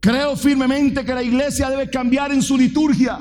Creo 0.00 0.34
firmemente 0.34 1.04
que 1.04 1.14
la 1.14 1.22
iglesia 1.22 1.70
debe 1.70 1.88
cambiar 1.90 2.32
en 2.32 2.42
su 2.42 2.56
liturgia. 2.56 3.20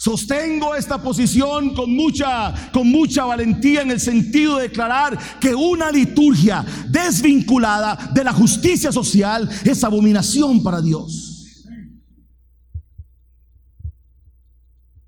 Sostengo 0.00 0.76
esta 0.76 1.02
posición 1.02 1.74
con 1.74 1.90
mucha, 1.90 2.70
con 2.72 2.88
mucha 2.88 3.24
valentía 3.24 3.82
en 3.82 3.90
el 3.90 3.98
sentido 3.98 4.56
de 4.56 4.68
declarar 4.68 5.18
que 5.40 5.56
una 5.56 5.90
liturgia 5.90 6.64
desvinculada 6.88 8.12
de 8.14 8.22
la 8.22 8.32
justicia 8.32 8.92
social 8.92 9.50
es 9.64 9.82
abominación 9.82 10.62
para 10.62 10.80
Dios. 10.80 11.56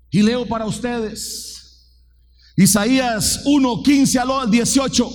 Y 0.09 0.21
leo 0.23 0.45
para 0.45 0.65
ustedes 0.65 1.51
Isaías 2.57 3.43
1, 3.45 3.83
15 3.83 4.19
al 4.19 4.51
18. 4.51 5.09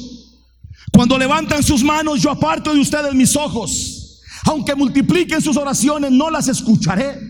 Cuando 0.91 1.19
levantan 1.19 1.63
sus 1.63 1.85
manos, 1.85 2.23
yo 2.23 2.31
aparto 2.31 2.73
de 2.73 2.81
ustedes 2.81 3.13
mis 3.13 3.37
ojos. 3.37 4.23
Aunque 4.47 4.75
multipliquen 4.75 5.43
sus 5.43 5.59
oraciones, 5.59 6.11
no 6.13 6.31
las 6.31 6.49
escucharé 6.49 7.26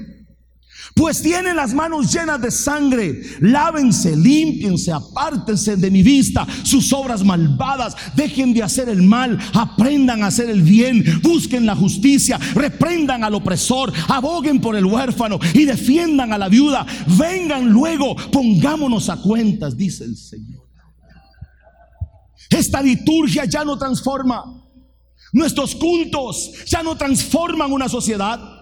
pues 0.96 1.20
tienen 1.20 1.56
las 1.56 1.74
manos 1.74 2.10
llenas 2.10 2.40
de 2.40 2.50
sangre. 2.50 3.20
Lávense, 3.40 4.16
límpiense, 4.16 4.90
apártense 4.90 5.76
de 5.76 5.90
mi 5.90 6.02
vista 6.02 6.46
sus 6.62 6.90
obras 6.94 7.22
malvadas. 7.22 7.94
Dejen 8.14 8.54
de 8.54 8.62
hacer 8.62 8.88
el 8.88 9.02
mal, 9.02 9.38
aprendan 9.52 10.22
a 10.22 10.28
hacer 10.28 10.48
el 10.48 10.62
bien, 10.62 11.04
busquen 11.22 11.66
la 11.66 11.76
justicia, 11.76 12.38
reprendan 12.54 13.24
al 13.24 13.34
opresor, 13.34 13.92
aboguen 14.08 14.58
por 14.58 14.74
el 14.74 14.86
huérfano 14.86 15.38
y 15.52 15.66
defiendan 15.66 16.32
a 16.32 16.38
la 16.38 16.48
viuda. 16.48 16.86
Vengan 17.18 17.68
luego, 17.68 18.16
pongámonos 18.32 19.10
a 19.10 19.18
cuentas, 19.18 19.76
dice 19.76 20.04
el 20.04 20.16
Señor. 20.16 20.66
Esta 22.48 22.80
liturgia 22.80 23.44
ya 23.44 23.66
no 23.66 23.76
transforma. 23.76 24.62
Nuestros 25.34 25.74
cultos 25.74 26.52
ya 26.64 26.82
no 26.82 26.96
transforman 26.96 27.70
una 27.70 27.90
sociedad 27.90 28.55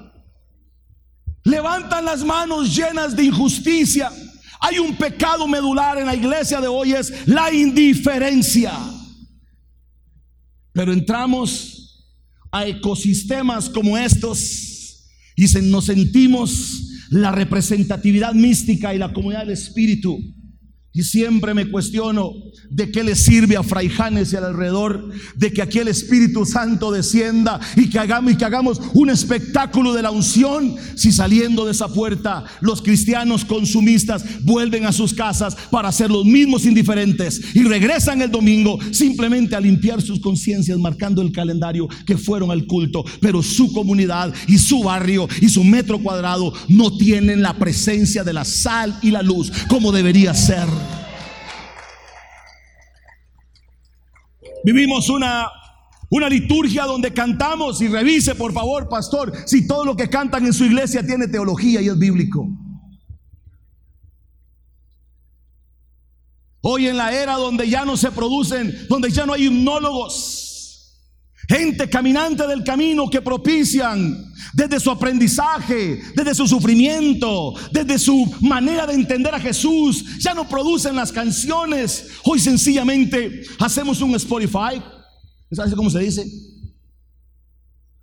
levantan 1.45 2.05
las 2.05 2.25
manos 2.25 2.75
llenas 2.75 3.15
de 3.15 3.25
injusticia. 3.25 4.11
Hay 4.61 4.79
un 4.79 4.97
pecado 4.97 5.47
medular 5.47 5.99
en 5.99 6.07
la 6.07 6.15
iglesia 6.15 6.61
de 6.61 6.67
hoy, 6.67 6.95
es 6.95 7.27
la 7.27 7.53
indiferencia. 7.53 8.73
Pero 10.73 10.93
entramos 10.93 12.09
a 12.51 12.67
ecosistemas 12.67 13.69
como 13.69 13.97
estos 13.97 15.11
y 15.37 15.45
nos 15.63 15.87
sentimos 15.87 16.83
la 17.11 17.31
representatividad 17.31 18.33
mística 18.33 18.95
y 18.95 18.99
la 18.99 19.13
comunidad 19.13 19.41
del 19.41 19.51
Espíritu 19.51 20.19
Y 20.97 21.03
siempre 21.03 21.55
me 21.55 21.69
cuestiono 21.69 22.33
de 22.71 22.93
qué 22.93 23.03
le 23.03 23.17
sirve 23.17 23.57
a 23.57 23.65
Fray 23.65 23.89
Janes 23.89 24.33
y 24.33 24.37
al 24.37 24.45
alrededor 24.45 25.11
de 25.35 25.53
que 25.53 25.61
aquí 25.61 25.81
el 25.81 25.89
Espíritu 25.89 26.47
Santo 26.47 26.93
descienda 26.93 27.59
y 27.75 27.91
que 27.91 27.99
hagamos 27.99 28.33
y 28.33 28.37
que 28.37 28.45
hagamos 28.45 28.81
un 28.95 29.11
espectáculo 29.11 29.93
de 29.93 30.03
la 30.03 30.13
unción 30.13 30.77
si 30.95 31.11
saliendo 31.11 31.65
de 31.65 31.73
esa 31.73 31.89
puerta 31.89 32.45
los 32.61 32.81
cristianos 32.81 33.45
consumistas 33.45 34.45
vuelven 34.45 34.87
a 34.87 34.93
sus 34.93 35.15
casas 35.15 35.57
para 35.69 35.91
ser 35.91 36.13
los 36.13 36.25
mismos 36.25 36.65
indiferentes 36.65 37.41
y 37.57 37.65
regresan 37.65 38.23
el 38.23 38.31
domingo 38.31 38.79
simplemente 38.93 39.57
a 39.57 39.61
limpiar 39.61 40.01
sus 40.01 40.21
conciencias 40.21 40.79
marcando 40.79 41.23
el 41.23 41.33
calendario 41.33 41.89
que 42.07 42.17
fueron 42.17 42.53
al 42.53 42.67
culto, 42.67 43.05
pero 43.21 43.43
su 43.43 43.73
comunidad 43.73 44.33
y 44.47 44.59
su 44.59 44.85
barrio 44.85 45.29
y 45.41 45.49
su 45.49 45.65
metro 45.65 45.99
cuadrado 46.01 46.53
no 46.69 46.97
tienen 46.97 47.43
la 47.43 47.55
presencia 47.55 48.23
de 48.23 48.33
la 48.33 48.45
sal 48.45 48.97
y 49.03 49.11
la 49.11 49.23
luz 49.23 49.51
como 49.69 49.91
debería 49.91 50.35
ser. 50.35 50.84
Vivimos 54.65 55.11
una, 55.11 55.51
una 56.09 56.29
liturgia 56.29 56.85
donde 56.87 57.13
cantamos 57.13 57.83
y 57.83 57.89
revise 57.89 58.35
por 58.35 58.53
favor, 58.53 58.89
pastor, 58.89 59.33
si 59.47 59.67
todo 59.67 59.85
lo 59.85 59.95
que 59.95 60.09
cantan 60.09 60.47
en 60.47 60.55
su 60.55 60.65
iglesia 60.65 61.05
tiene 61.05 61.29
teología 61.29 61.83
y 61.83 61.89
es 61.89 61.99
bíblico. 61.99 62.49
Hoy 66.63 66.89
en 66.89 66.97
la 66.97 67.13
era 67.13 67.35
donde 67.35 67.69
ya 67.69 67.85
no 67.85 67.95
se 67.99 68.11
producen, 68.11 68.75
donde 68.89 69.11
ya 69.11 69.27
no 69.27 69.35
hay 69.35 69.49
hipnólogos, 69.49 70.54
gente 71.49 71.89
caminante 71.89 72.47
del 72.47 72.65
camino 72.65 73.09
que 73.09 73.23
propician 73.23 74.33
desde 74.53 74.81
su 74.81 74.91
aprendizaje, 74.91 76.01
desde 76.15 76.35
su 76.35 76.47
sufrimiento, 76.47 77.55
desde 77.73 77.99
su 77.99 78.33
manera 78.41 78.87
de 78.87 78.95
entender 78.95 79.35
a 79.35 79.41
Jesús. 79.41 80.19
Ya 80.21 80.35
no 80.35 80.49
producen 80.49 80.97
las 80.97 81.13
canciones. 81.13 82.09
Hoy 82.25 82.39
sencillamente 82.39 83.43
hacemos 83.59 84.01
un 84.01 84.15
Spotify. 84.15 84.83
¿Sabes 85.51 85.75
cómo 85.75 85.91
se 85.91 86.01
dice? 86.01 86.25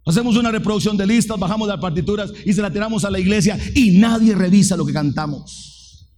Hacemos 0.05 0.35
una 0.35 0.51
reproducción 0.51 0.97
de 0.97 1.05
listas, 1.05 1.37
bajamos 1.37 1.67
las 1.67 1.79
partituras 1.79 2.31
y 2.45 2.53
se 2.53 2.61
la 2.61 2.71
tiramos 2.71 3.05
a 3.05 3.11
la 3.11 3.19
iglesia 3.19 3.57
y 3.75 3.97
nadie 3.99 4.33
revisa 4.33 4.75
lo 4.75 4.85
que 4.85 4.93
cantamos. 4.93 6.09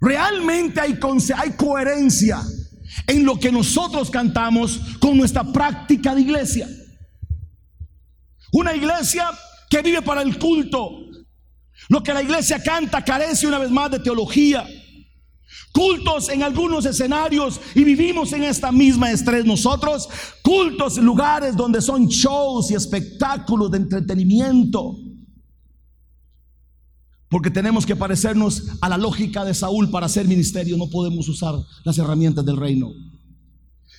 Realmente 0.00 0.80
hay, 0.80 0.98
hay 1.36 1.50
coherencia 1.52 2.40
en 3.06 3.24
lo 3.24 3.38
que 3.38 3.52
nosotros 3.52 4.10
cantamos 4.10 4.80
con 5.00 5.16
nuestra 5.16 5.44
práctica 5.44 6.14
de 6.14 6.22
iglesia. 6.22 6.68
Una 8.52 8.74
iglesia 8.74 9.30
que 9.68 9.82
vive 9.82 10.02
para 10.02 10.22
el 10.22 10.38
culto. 10.38 10.90
Lo 11.88 12.02
que 12.02 12.14
la 12.14 12.22
iglesia 12.22 12.62
canta 12.62 13.04
carece 13.04 13.46
una 13.46 13.58
vez 13.58 13.70
más 13.70 13.90
de 13.90 14.00
teología. 14.00 14.66
Cultos 15.72 16.30
en 16.30 16.42
algunos 16.42 16.86
escenarios 16.86 17.60
y 17.74 17.84
vivimos 17.84 18.32
en 18.32 18.44
esta 18.44 18.72
misma 18.72 19.10
estrés 19.10 19.44
nosotros. 19.44 20.08
Cultos 20.42 20.96
en 20.96 21.04
lugares 21.04 21.54
donde 21.54 21.82
son 21.82 22.06
shows 22.06 22.70
y 22.70 22.74
espectáculos 22.74 23.70
de 23.70 23.78
entretenimiento. 23.78 24.96
Porque 27.36 27.50
tenemos 27.50 27.84
que 27.84 27.94
parecernos 27.94 28.62
a 28.80 28.88
la 28.88 28.96
lógica 28.96 29.44
de 29.44 29.52
Saúl 29.52 29.90
para 29.90 30.06
hacer 30.06 30.26
ministerio. 30.26 30.78
No 30.78 30.88
podemos 30.88 31.28
usar 31.28 31.54
las 31.84 31.98
herramientas 31.98 32.46
del 32.46 32.56
reino. 32.56 32.94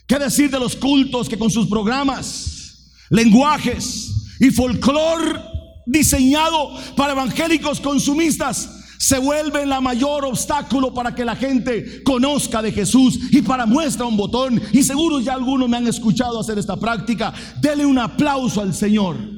¿Qué 0.08 0.18
decir 0.18 0.50
de 0.50 0.60
los 0.60 0.76
cultos 0.76 1.30
que 1.30 1.38
con 1.38 1.52
sus 1.52 1.68
programas, 1.68 2.96
lenguajes, 3.12 4.40
y 4.40 4.50
folclor 4.50 5.40
diseñado 5.86 6.72
para 6.96 7.12
evangélicos 7.12 7.80
consumistas 7.80 8.72
se 8.98 9.20
vuelve 9.20 9.68
la 9.68 9.82
mayor 9.82 10.26
obstáculo 10.26 10.92
para 10.92 11.14
que 11.14 11.24
la 11.24 11.36
gente 11.36 12.02
conozca 12.02 12.64
de 12.64 12.72
Jesús 12.72 13.20
y 13.32 13.44
para 13.44 13.68
muestra 13.68 14.08
un 14.08 14.18
botón. 14.18 14.60
Y 14.74 14.82
seguro 14.82 15.20
ya 15.20 15.36
algunos 15.36 15.70
me 15.70 15.78
han 15.78 15.86
escuchado 15.86 16.40
hacer 16.40 16.58
esta 16.58 16.76
práctica. 16.76 17.32
Dele 17.62 17.86
un 17.86 18.00
aplauso 18.00 18.62
al 18.62 18.74
Señor. 18.74 19.37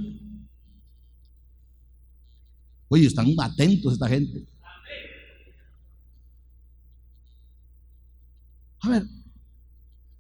Oye, 2.90 3.08
están 3.08 3.28
atentos 3.40 3.94
esta 3.94 4.08
gente. 4.08 4.46
A 8.82 8.90
ver, 8.90 9.04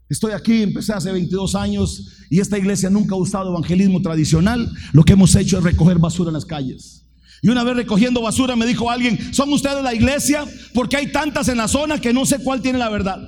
Estoy 0.09 0.31
aquí, 0.31 0.63
empecé 0.63 0.91
hace 0.91 1.11
22 1.11 1.53
años 1.53 2.25
y 2.31 2.39
esta 2.39 2.57
iglesia 2.57 2.89
nunca 2.89 3.13
ha 3.13 3.17
usado 3.19 3.51
evangelismo 3.51 4.01
tradicional. 4.01 4.71
Lo 4.91 5.03
que 5.03 5.13
hemos 5.13 5.35
hecho 5.35 5.59
es 5.59 5.63
recoger 5.63 5.99
basura 5.99 6.29
en 6.29 6.33
las 6.33 6.45
calles. 6.45 7.05
Y 7.43 7.49
una 7.49 7.63
vez 7.63 7.75
recogiendo 7.75 8.21
basura 8.21 8.55
me 8.55 8.65
dijo 8.65 8.89
alguien, 8.89 9.33
¿son 9.33 9.53
ustedes 9.53 9.83
la 9.83 9.93
iglesia? 9.93 10.45
Porque 10.73 10.97
hay 10.97 11.11
tantas 11.11 11.47
en 11.47 11.57
la 11.57 11.67
zona 11.67 12.01
que 12.01 12.11
no 12.11 12.25
sé 12.25 12.43
cuál 12.43 12.59
tiene 12.59 12.79
la 12.79 12.89
verdad. 12.89 13.19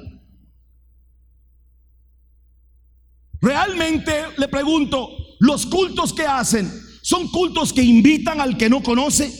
Realmente 3.39 4.11
le 4.37 4.47
pregunto, 4.47 5.07
¿los 5.39 5.67
cultos 5.67 6.11
que 6.13 6.23
hacen 6.23 6.69
son 7.11 7.27
cultos 7.27 7.73
que 7.73 7.83
invitan 7.83 8.39
al 8.39 8.57
que 8.57 8.69
no 8.69 8.81
conoce? 8.81 9.31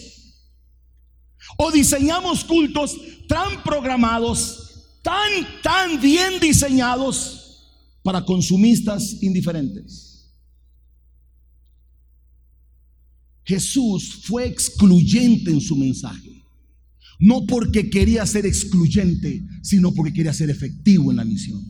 ¿O 1.57 1.71
diseñamos 1.71 2.43
cultos 2.43 2.97
tan 3.27 3.63
programados 3.63 4.71
tan, 5.01 5.61
tan 5.61 6.01
bien 6.01 6.39
diseñados 6.39 7.41
para 8.03 8.23
consumistas 8.23 9.21
indiferentes. 9.21 10.07
Jesús 13.43 14.21
fue 14.23 14.47
excluyente 14.47 15.51
en 15.51 15.61
su 15.61 15.75
mensaje. 15.75 16.29
No 17.19 17.45
porque 17.45 17.89
quería 17.89 18.25
ser 18.25 18.45
excluyente, 18.45 19.43
sino 19.61 19.93
porque 19.93 20.13
quería 20.13 20.33
ser 20.33 20.49
efectivo 20.49 21.11
en 21.11 21.17
la 21.17 21.25
misión. 21.25 21.63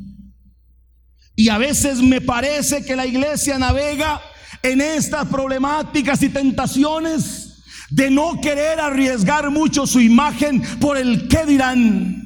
Y 1.36 1.50
a 1.50 1.58
veces 1.58 2.02
me 2.02 2.22
parece 2.22 2.86
que 2.86 2.96
la 2.96 3.06
iglesia 3.06 3.58
navega 3.58 4.22
en 4.64 4.82
estas 4.82 5.28
problemáticas 5.28 6.22
y 6.24 6.30
tentaciones 6.30 7.64
de 7.90 8.10
no 8.10 8.40
querer 8.42 8.80
arriesgar 8.80 9.50
mucho 9.52 9.86
su 9.86 10.00
imagen 10.00 10.62
por 10.80 10.98
el 10.98 11.28
qué 11.28 11.46
dirán. 11.46 12.22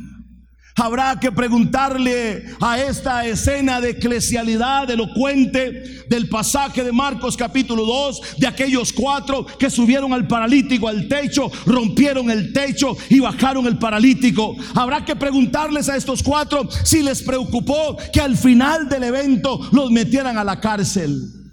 Habrá 0.78 1.18
que 1.22 1.32
preguntarle 1.32 2.48
a 2.60 2.78
esta 2.78 3.26
escena 3.26 3.80
de 3.80 3.92
eclesialidad 3.92 4.92
elocuente 4.92 6.04
del 6.10 6.28
pasaje 6.28 6.84
de 6.84 6.92
Marcos 6.92 7.38
capítulo 7.38 7.86
2, 7.86 8.22
de 8.40 8.48
aquellos 8.48 8.92
cuatro 8.92 9.46
que 9.46 9.70
subieron 9.70 10.12
al 10.12 10.28
paralítico 10.28 10.90
al 10.90 11.08
techo, 11.08 11.50
rompieron 11.66 12.30
el 12.30 12.52
techo 12.52 12.98
y 13.10 13.22
bajaron 13.22 13.66
el 13.68 13.78
paralítico. 13.78 14.58
Habrá 14.76 15.06
que 15.06 15.16
preguntarles 15.16 15.88
a 15.88 15.96
estos 15.96 16.22
cuatro 16.22 16.68
si 16.84 17.02
les 17.02 17.24
preocupó 17.24 17.96
que 18.12 18.20
al 18.20 18.36
final 18.36 18.90
del 18.90 19.04
evento 19.04 19.70
los 19.72 19.92
metieran 19.92 20.38
a 20.38 20.44
la 20.44 20.60
cárcel 20.60 21.45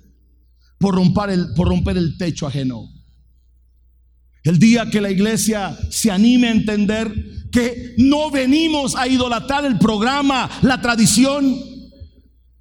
por 0.82 0.96
romper 0.96 1.30
el, 1.30 1.54
por 1.54 1.68
romper 1.68 1.96
el 1.96 2.18
techo 2.18 2.46
ajeno. 2.46 2.90
El 4.42 4.58
día 4.58 4.90
que 4.90 5.00
la 5.00 5.10
iglesia 5.10 5.78
se 5.90 6.10
anime 6.10 6.48
a 6.48 6.50
entender 6.50 7.14
que 7.52 7.94
no 7.98 8.30
venimos 8.32 8.96
a 8.96 9.06
idolatrar 9.06 9.64
el 9.64 9.78
programa, 9.78 10.50
la 10.62 10.82
tradición. 10.82 11.56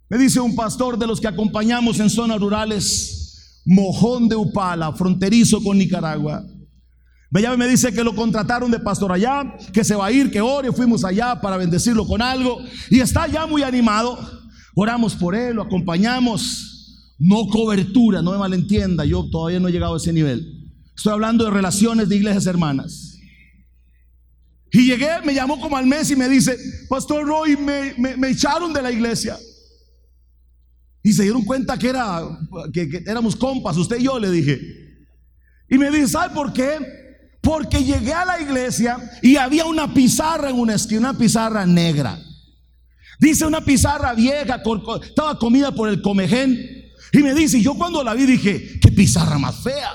Me 0.08 0.18
dice 0.20 0.40
un 0.40 0.56
pastor 0.56 1.00
de 1.00 1.08
los 1.08 1.20
que 1.20 1.28
acompañamos 1.28 2.00
en 2.00 2.12
zonas 2.12 2.40
rurales, 2.40 3.62
Mojón 3.66 4.30
de 4.30 4.36
Upala, 4.36 4.94
fronterizo 4.94 5.64
con 5.64 5.80
Nicaragua. 5.80 6.46
Me 7.32 7.58
me 7.58 7.68
dice 7.68 7.92
que 7.92 8.04
lo 8.04 8.14
contrataron 8.14 8.70
de 8.70 8.80
pastor 8.80 9.12
allá, 9.12 9.56
que 9.74 9.84
se 9.84 9.96
va 9.96 10.08
a 10.08 10.12
ir, 10.12 10.30
que 10.30 10.42
ore. 10.42 10.72
Fuimos 10.72 11.04
allá 11.04 11.42
para 11.42 11.58
bendecirlo 11.58 12.06
con 12.06 12.22
algo. 12.22 12.60
Y 12.90 13.00
está 13.00 13.26
ya 13.26 13.48
muy 13.48 13.64
animado. 13.64 14.20
Oramos 14.76 15.16
por 15.16 15.34
él, 15.34 15.56
lo 15.56 15.64
acompañamos. 15.64 16.71
No 17.24 17.46
cobertura, 17.48 18.24
no 18.24 18.32
me 18.32 18.40
malentienda. 18.40 19.06
Yo 19.06 19.30
todavía 19.30 19.60
no 19.60 19.68
he 19.68 19.72
llegado 19.72 19.94
a 19.94 19.98
ese 19.98 20.12
nivel. 20.12 20.72
Estoy 20.98 21.14
hablando 21.14 21.46
de 21.46 21.52
relaciones 21.52 22.10
de 22.10 22.16
iglesias 22.16 22.48
hermanas. 22.48 23.20
Y 24.72 24.86
llegué, 24.86 25.22
me 25.24 25.36
llamó 25.36 25.60
como 25.60 25.78
al 25.78 25.86
mes 25.86 26.10
y 26.10 26.16
me 26.16 26.28
dice, 26.28 26.58
Pastor 26.90 27.28
Roy, 27.28 27.58
me, 27.58 28.30
echaron 28.30 28.74
de 28.74 28.82
la 28.82 28.92
iglesia. 28.92 29.38
Y 31.04 31.14
se 31.14 31.22
dieron 31.22 31.44
cuenta 31.44 31.78
que, 31.78 31.90
era, 31.90 32.24
que, 32.74 33.04
éramos 33.06 33.36
compas, 33.36 33.78
usted 33.78 34.00
y 34.00 34.04
yo, 34.04 34.18
le 34.18 34.32
dije. 34.32 34.60
Y 35.70 35.78
me 35.78 35.92
dice, 35.92 36.08
¿sabe 36.08 36.34
por 36.34 36.52
qué? 36.54 36.80
Porque 37.40 37.84
llegué 37.84 38.14
a 38.14 38.26
la 38.26 38.42
iglesia 38.42 38.98
y 39.22 39.36
había 39.36 39.66
una 39.66 39.94
pizarra 39.94 40.50
en 40.50 40.60
una 40.60 40.74
esquina, 40.74 41.12
una 41.12 41.18
pizarra 41.20 41.68
negra. 41.68 42.18
Dice 43.20 43.46
una 43.46 43.62
pizarra 43.64 44.16
vieja, 44.16 44.64
estaba 45.04 45.38
comida 45.38 45.72
por 45.72 45.88
el 45.88 46.02
comején. 46.02 46.81
Y 47.14 47.20
me 47.20 47.34
dice, 47.34 47.62
yo 47.62 47.76
cuando 47.76 48.04
la 48.04 48.14
vi 48.14 48.26
dije, 48.26 48.80
qué 48.80 48.92
pizarra 48.92 49.38
más 49.38 49.62
fea. 49.62 49.92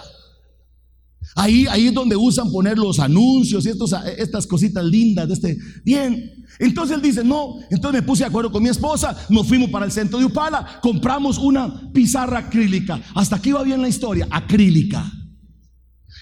Ahí, 1.34 1.66
ahí 1.68 1.88
es 1.88 1.94
donde 1.94 2.16
usan 2.16 2.50
poner 2.50 2.78
los 2.78 2.98
anuncios 2.98 3.66
y 3.66 3.68
estos, 3.68 3.94
estas 4.16 4.46
cositas 4.46 4.84
lindas 4.84 5.28
de 5.28 5.34
este. 5.34 5.58
Bien. 5.84 6.32
Entonces 6.58 6.96
él 6.96 7.02
dice, 7.02 7.22
no. 7.22 7.56
Entonces 7.70 8.00
me 8.00 8.06
puse 8.06 8.22
de 8.22 8.28
acuerdo 8.28 8.50
con 8.50 8.62
mi 8.62 8.70
esposa. 8.70 9.16
Nos 9.28 9.46
fuimos 9.46 9.68
para 9.70 9.84
el 9.84 9.92
centro 9.92 10.18
de 10.18 10.24
Upala. 10.24 10.80
Compramos 10.80 11.36
una 11.36 11.92
pizarra 11.92 12.38
acrílica. 12.38 13.00
Hasta 13.14 13.36
aquí 13.36 13.52
va 13.52 13.62
bien 13.62 13.82
la 13.82 13.88
historia. 13.88 14.26
Acrílica. 14.30 15.12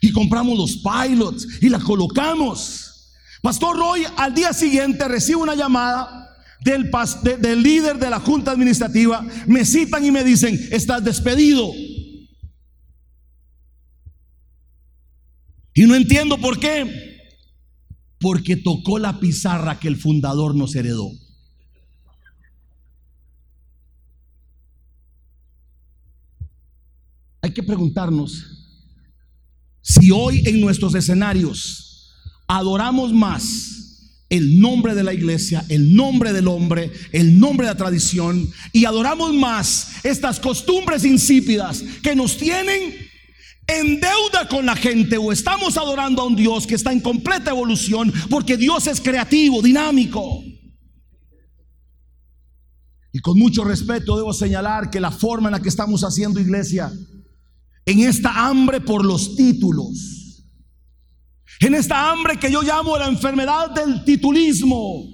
Y 0.01 0.11
compramos 0.11 0.59
los 0.59 0.83
pilots 0.83 1.47
y 1.63 1.69
la 1.69 1.79
colocamos. 1.79 3.13
Pastor 3.41 3.77
Roy 3.77 4.03
al 4.17 4.35
día 4.35 4.53
siguiente 4.53 5.07
recibe 5.07 5.43
una 5.43 5.55
llamada 5.55 6.24
del, 6.65 7.63
líder 7.63 7.99
de 7.99 8.09
la 8.09 8.19
junta 8.19 8.51
administrativa, 8.51 9.25
me 9.47 9.65
citan 9.65 10.05
y 10.05 10.11
me 10.11 10.25
dicen, 10.25 10.59
estás 10.71 11.05
despedido. 11.05 11.71
Y 15.75 15.83
no 15.83 15.95
entiendo 15.95 16.39
por 16.39 16.59
qué. 16.59 17.13
Porque 18.19 18.57
tocó 18.57 18.99
la 18.99 19.21
pizarra 19.21 19.79
que 19.79 19.89
el 19.89 19.97
fundador 19.97 20.55
nos 20.55 20.75
heredó. 20.75 21.11
Hay 27.43 27.53
que 27.53 27.63
preguntarnos 27.63 28.43
si 29.83 30.11
hoy 30.11 30.43
en 30.47 30.63
nuestros 30.63 30.95
escenarios 30.95 32.11
adoramos 32.47 33.13
más 33.13 33.84
el 34.31 34.61
nombre 34.61 34.95
de 34.95 35.05
la 35.05 35.13
iglesia, 35.13 35.65
el 35.69 35.95
nombre 35.95 36.33
del 36.33 36.49
hombre, 36.49 36.91
el 37.13 37.39
nombre 37.39 37.67
de 37.67 37.73
la 37.73 37.79
tradición 37.79 38.51
y 38.73 38.85
adoramos 38.85 39.33
más 39.35 39.89
estas 40.03 40.41
costumbres 40.41 41.05
insípidas 41.05 41.83
que 42.03 42.17
nos 42.17 42.37
tienen 42.37 42.95
en 43.67 44.01
deuda 44.01 44.49
con 44.49 44.67
la 44.67 44.77
gente 44.77 45.17
o 45.17 45.33
estamos 45.33 45.77
adorando 45.77 46.23
a 46.23 46.27
un 46.27 46.37
Dios 46.37 46.67
que 46.67 46.75
está 46.75 46.93
en 46.93 47.01
completa 47.01 47.51
evolución 47.51 48.13
porque 48.29 48.57
Dios 48.57 48.87
es 48.87 49.01
creativo, 49.01 49.63
dinámico. 49.63 50.43
Y 53.13 53.21
con 53.21 53.39
mucho 53.39 53.63
respeto 53.63 54.17
debo 54.17 54.33
señalar 54.33 54.91
que 54.91 55.01
la 55.01 55.13
forma 55.13 55.49
en 55.49 55.53
la 55.53 55.63
que 55.63 55.69
estamos 55.69 56.03
haciendo 56.03 56.41
iglesia, 56.41 56.93
en 57.87 58.01
esta 58.01 58.49
hambre 58.49 58.81
por 58.81 59.05
los 59.05 59.37
títulos, 59.37 60.24
en 61.61 61.75
esta 61.75 62.11
hambre 62.11 62.39
que 62.39 62.51
yo 62.51 62.63
llamo 62.63 62.97
la 62.97 63.07
enfermedad 63.07 63.71
del 63.71 64.05
titulismo, 64.05 65.05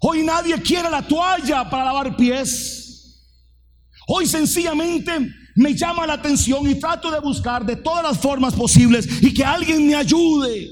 hoy 0.00 0.22
nadie 0.22 0.60
quiere 0.62 0.90
la 0.90 1.06
toalla 1.06 1.68
para 1.68 1.84
lavar 1.84 2.16
pies. 2.16 3.24
Hoy 4.06 4.26
sencillamente 4.26 5.32
me 5.54 5.74
llama 5.74 6.06
la 6.06 6.14
atención 6.14 6.68
y 6.68 6.76
trato 6.76 7.10
de 7.10 7.20
buscar 7.20 7.64
de 7.66 7.76
todas 7.76 8.02
las 8.02 8.18
formas 8.18 8.54
posibles 8.54 9.22
y 9.22 9.34
que 9.34 9.44
alguien 9.44 9.86
me 9.86 9.94
ayude. 9.94 10.70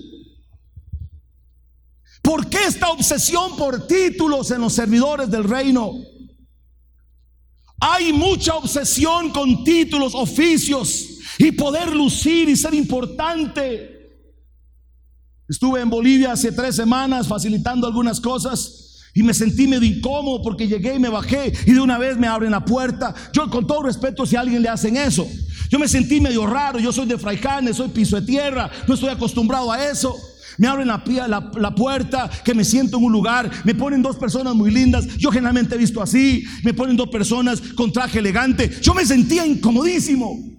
¿Por 2.22 2.48
qué 2.48 2.64
esta 2.66 2.90
obsesión 2.90 3.56
por 3.56 3.86
títulos 3.86 4.50
en 4.50 4.60
los 4.60 4.72
servidores 4.72 5.30
del 5.30 5.44
reino? 5.44 5.92
Hay 7.78 8.12
mucha 8.12 8.56
obsesión 8.56 9.30
con 9.30 9.64
títulos, 9.64 10.14
oficios 10.14 11.20
y 11.38 11.52
poder 11.52 11.94
lucir 11.94 12.48
y 12.48 12.56
ser 12.56 12.74
importante. 12.74 13.95
Estuve 15.48 15.80
en 15.80 15.90
Bolivia 15.90 16.32
hace 16.32 16.50
tres 16.50 16.74
semanas 16.74 17.28
facilitando 17.28 17.86
algunas 17.86 18.20
cosas 18.20 18.86
y 19.14 19.22
me 19.22 19.32
sentí 19.32 19.68
medio 19.68 19.88
incómodo 19.88 20.42
porque 20.42 20.66
llegué 20.66 20.96
y 20.96 20.98
me 20.98 21.08
bajé 21.08 21.52
y 21.66 21.72
de 21.72 21.80
una 21.80 21.98
vez 21.98 22.18
me 22.18 22.26
abren 22.26 22.50
la 22.50 22.64
puerta. 22.64 23.14
Yo 23.32 23.48
con 23.48 23.66
todo 23.66 23.84
respeto 23.84 24.26
si 24.26 24.34
a 24.34 24.40
alguien 24.40 24.60
le 24.60 24.68
hacen 24.68 24.96
eso. 24.96 25.26
Yo 25.70 25.78
me 25.78 25.86
sentí 25.86 26.20
medio 26.20 26.46
raro, 26.46 26.80
yo 26.80 26.92
soy 26.92 27.06
de 27.06 27.16
Fraijanes, 27.16 27.76
soy 27.76 27.88
piso 27.88 28.20
de 28.20 28.26
tierra, 28.26 28.70
no 28.88 28.94
estoy 28.94 29.08
acostumbrado 29.08 29.70
a 29.70 29.84
eso. 29.88 30.16
Me 30.58 30.66
abren 30.66 30.88
la, 30.88 31.02
la, 31.28 31.50
la, 31.58 31.74
puerta, 31.74 32.30
que 32.44 32.54
me 32.54 32.64
siento 32.64 32.96
en 32.96 33.04
un 33.04 33.12
lugar, 33.12 33.50
me 33.64 33.74
ponen 33.74 34.00
dos 34.00 34.16
personas 34.16 34.54
muy 34.54 34.70
lindas, 34.70 35.06
yo 35.18 35.30
generalmente 35.30 35.74
he 35.74 35.78
visto 35.78 36.00
así, 36.00 36.44
me 36.62 36.72
ponen 36.72 36.96
dos 36.96 37.08
personas 37.08 37.60
con 37.60 37.92
traje 37.92 38.20
elegante, 38.20 38.70
yo 38.80 38.94
me 38.94 39.04
sentía 39.04 39.46
incomodísimo. 39.46 40.55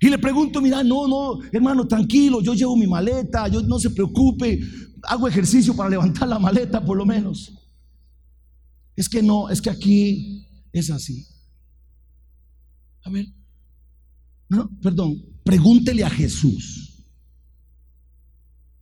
Y 0.00 0.08
le 0.08 0.18
pregunto, 0.18 0.60
mira, 0.60 0.82
no, 0.84 1.08
no, 1.08 1.40
hermano, 1.50 1.86
tranquilo, 1.86 2.40
yo 2.40 2.54
llevo 2.54 2.76
mi 2.76 2.86
maleta, 2.86 3.48
yo 3.48 3.62
no 3.62 3.78
se 3.78 3.90
preocupe, 3.90 4.60
hago 5.02 5.26
ejercicio 5.26 5.74
para 5.74 5.90
levantar 5.90 6.28
la 6.28 6.38
maleta 6.38 6.84
por 6.84 6.96
lo 6.96 7.04
menos. 7.04 7.52
Es 8.94 9.08
que 9.08 9.22
no, 9.22 9.48
es 9.48 9.60
que 9.60 9.70
aquí 9.70 10.46
es 10.72 10.90
así. 10.90 11.26
A 13.02 13.10
ver, 13.10 13.26
no, 14.48 14.70
perdón, 14.80 15.22
pregúntele 15.44 16.04
a 16.04 16.10
Jesús. 16.10 17.04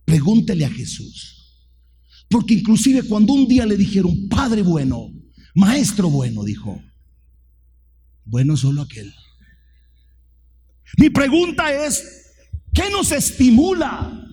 Pregúntele 0.05 0.65
a 0.65 0.69
Jesús. 0.69 1.37
Porque 2.29 2.55
inclusive 2.55 3.03
cuando 3.03 3.33
un 3.33 3.47
día 3.47 3.65
le 3.65 3.77
dijeron, 3.77 4.27
Padre 4.29 4.61
bueno, 4.61 5.11
Maestro 5.55 6.09
bueno, 6.09 6.43
dijo, 6.43 6.81
bueno 8.25 8.55
solo 8.55 8.81
aquel. 8.81 9.13
Mi 10.95 11.09
pregunta 11.09 11.71
es, 11.73 12.31
¿qué 12.73 12.89
nos 12.89 13.11
estimula 13.11 14.27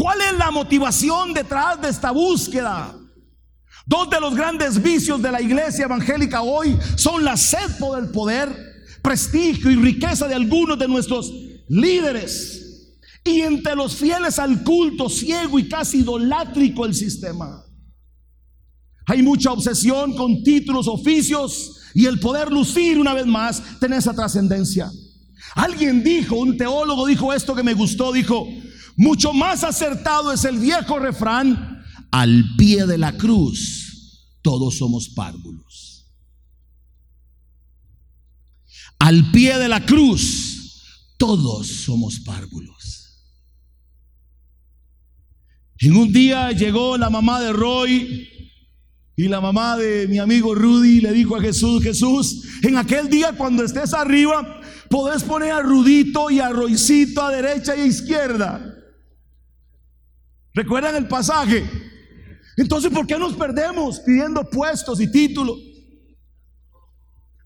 ¿Cuál 0.00 0.18
es 0.22 0.38
la 0.38 0.50
motivación 0.50 1.34
detrás 1.34 1.78
de 1.82 1.90
esta 1.90 2.10
búsqueda? 2.10 2.96
Dos 3.86 4.08
de 4.08 4.18
los 4.18 4.34
grandes 4.34 4.82
vicios 4.82 5.20
de 5.20 5.30
la 5.30 5.42
iglesia 5.42 5.84
evangélica 5.84 6.40
hoy 6.40 6.74
son 6.96 7.22
la 7.22 7.36
sed 7.36 7.78
por 7.78 7.98
el 7.98 8.08
poder, 8.10 8.48
prestigio 9.02 9.70
y 9.70 9.76
riqueza 9.76 10.26
de 10.26 10.34
algunos 10.34 10.78
de 10.78 10.88
nuestros 10.88 11.30
líderes. 11.68 12.98
Y 13.24 13.42
entre 13.42 13.74
los 13.74 13.94
fieles 13.94 14.38
al 14.38 14.64
culto 14.64 15.10
ciego 15.10 15.58
y 15.58 15.68
casi 15.68 15.98
idolátrico 15.98 16.86
el 16.86 16.94
sistema. 16.94 17.62
Hay 19.06 19.22
mucha 19.22 19.52
obsesión 19.52 20.16
con 20.16 20.42
títulos, 20.42 20.88
oficios 20.88 21.82
y 21.94 22.06
el 22.06 22.20
poder 22.20 22.50
lucir 22.50 22.98
una 22.98 23.12
vez 23.12 23.26
más 23.26 23.80
tener 23.80 23.98
esa 23.98 24.14
trascendencia. 24.14 24.90
Alguien 25.54 26.02
dijo, 26.02 26.36
un 26.36 26.56
teólogo 26.56 27.06
dijo 27.06 27.32
esto 27.32 27.54
que 27.54 27.62
me 27.62 27.74
gustó, 27.74 28.12
dijo, 28.12 28.46
mucho 28.96 29.32
más 29.32 29.64
acertado 29.64 30.32
es 30.32 30.44
el 30.44 30.58
viejo 30.58 30.98
refrán, 30.98 31.82
al 32.10 32.44
pie 32.56 32.86
de 32.86 32.98
la 32.98 33.16
cruz 33.16 33.80
todos 34.42 34.78
somos 34.78 35.08
párvulos. 35.08 36.06
Al 38.98 39.30
pie 39.30 39.56
de 39.58 39.68
la 39.68 39.84
cruz 39.86 41.14
todos 41.16 41.66
somos 41.66 42.20
párvulos. 42.20 42.80
En 45.78 45.96
un 45.96 46.12
día 46.12 46.52
llegó 46.52 46.98
la 46.98 47.08
mamá 47.08 47.40
de 47.40 47.52
Roy 47.52 48.28
y 49.16 49.28
la 49.28 49.40
mamá 49.40 49.76
de 49.78 50.06
mi 50.08 50.18
amigo 50.18 50.54
Rudy 50.54 51.00
le 51.00 51.12
dijo 51.12 51.36
a 51.36 51.40
Jesús, 51.40 51.82
Jesús, 51.82 52.44
en 52.62 52.76
aquel 52.76 53.08
día 53.08 53.32
cuando 53.32 53.64
estés 53.64 53.94
arriba, 53.94 54.59
podés 54.90 55.22
poner 55.22 55.52
a 55.52 55.60
Rudito 55.60 56.30
y 56.30 56.40
a 56.40 56.48
Roycito 56.50 57.22
a 57.22 57.30
derecha 57.30 57.76
y 57.76 57.82
a 57.82 57.86
izquierda. 57.86 58.60
¿Recuerdan 60.52 60.96
el 60.96 61.06
pasaje? 61.06 61.64
Entonces, 62.56 62.90
¿por 62.90 63.06
qué 63.06 63.16
nos 63.16 63.34
perdemos 63.34 64.00
pidiendo 64.00 64.50
puestos 64.50 65.00
y 65.00 65.10
títulos? 65.10 65.56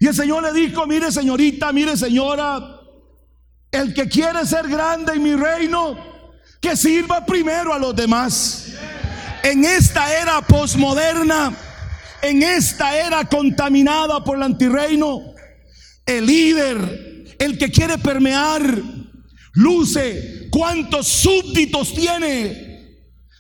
Y 0.01 0.07
el 0.07 0.15
Señor 0.15 0.43
le 0.43 0.59
dijo, 0.59 0.87
mire 0.87 1.13
señorita, 1.13 1.71
mire 1.71 1.99
señora, 1.99 2.81
el 3.71 3.93
que 3.93 4.09
quiere 4.09 4.47
ser 4.47 4.67
grande 4.67 5.13
en 5.13 5.23
mi 5.23 5.37
reino, 5.37 5.99
que 6.63 6.75
sirva 6.77 7.27
primero 7.27 7.75
a 7.75 7.79
los 7.79 7.95
demás. 7.95 8.73
En 9.43 9.67
esta 9.67 10.19
era 10.19 10.41
posmoderna, 10.41 11.55
en 12.23 12.43
esta 12.43 12.99
era 12.99 13.27
contaminada 13.27 14.25
por 14.25 14.39
el 14.39 14.45
antirreino, 14.45 15.21
el 16.07 16.25
líder, 16.25 17.14
el 17.39 17.59
que 17.59 17.71
quiere 17.71 17.99
permear, 17.99 18.83
luce 19.55 20.49
cuántos 20.51 21.07
súbditos 21.07 21.95
tiene 21.95 22.75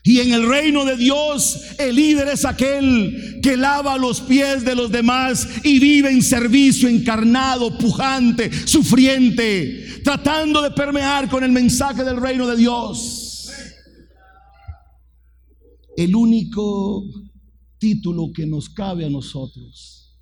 y 0.07 0.20
en 0.20 0.33
el 0.35 0.46
reino 0.46 0.85
de 0.85 0.98
Dios, 0.98 1.59
el 1.78 1.96
líder 1.96 2.28
es 2.28 2.44
aquel 2.44 3.40
que 3.42 3.57
lava 3.57 3.96
los 3.96 4.20
pies 4.20 4.62
de 4.62 4.74
los 4.74 4.92
demás 4.92 5.48
y 5.64 5.78
vive 5.78 6.11
en 6.11 6.22
servicio 6.22 6.90
encarnado, 6.90 7.78
pujante, 7.78 8.50
sufriente, 8.66 10.02
tratando 10.04 10.61
de 10.61 10.72
permear 10.72 11.30
con 11.30 11.42
el 11.42 11.52
mensaje 11.52 12.04
del 12.04 12.20
reino 12.20 12.46
de 12.46 12.57
Dios. 12.59 13.48
El 15.96 16.14
único 16.14 17.02
título 17.78 18.30
que 18.30 18.44
nos 18.44 18.68
cabe 18.68 19.07
a 19.07 19.11
nosotros, 19.11 20.18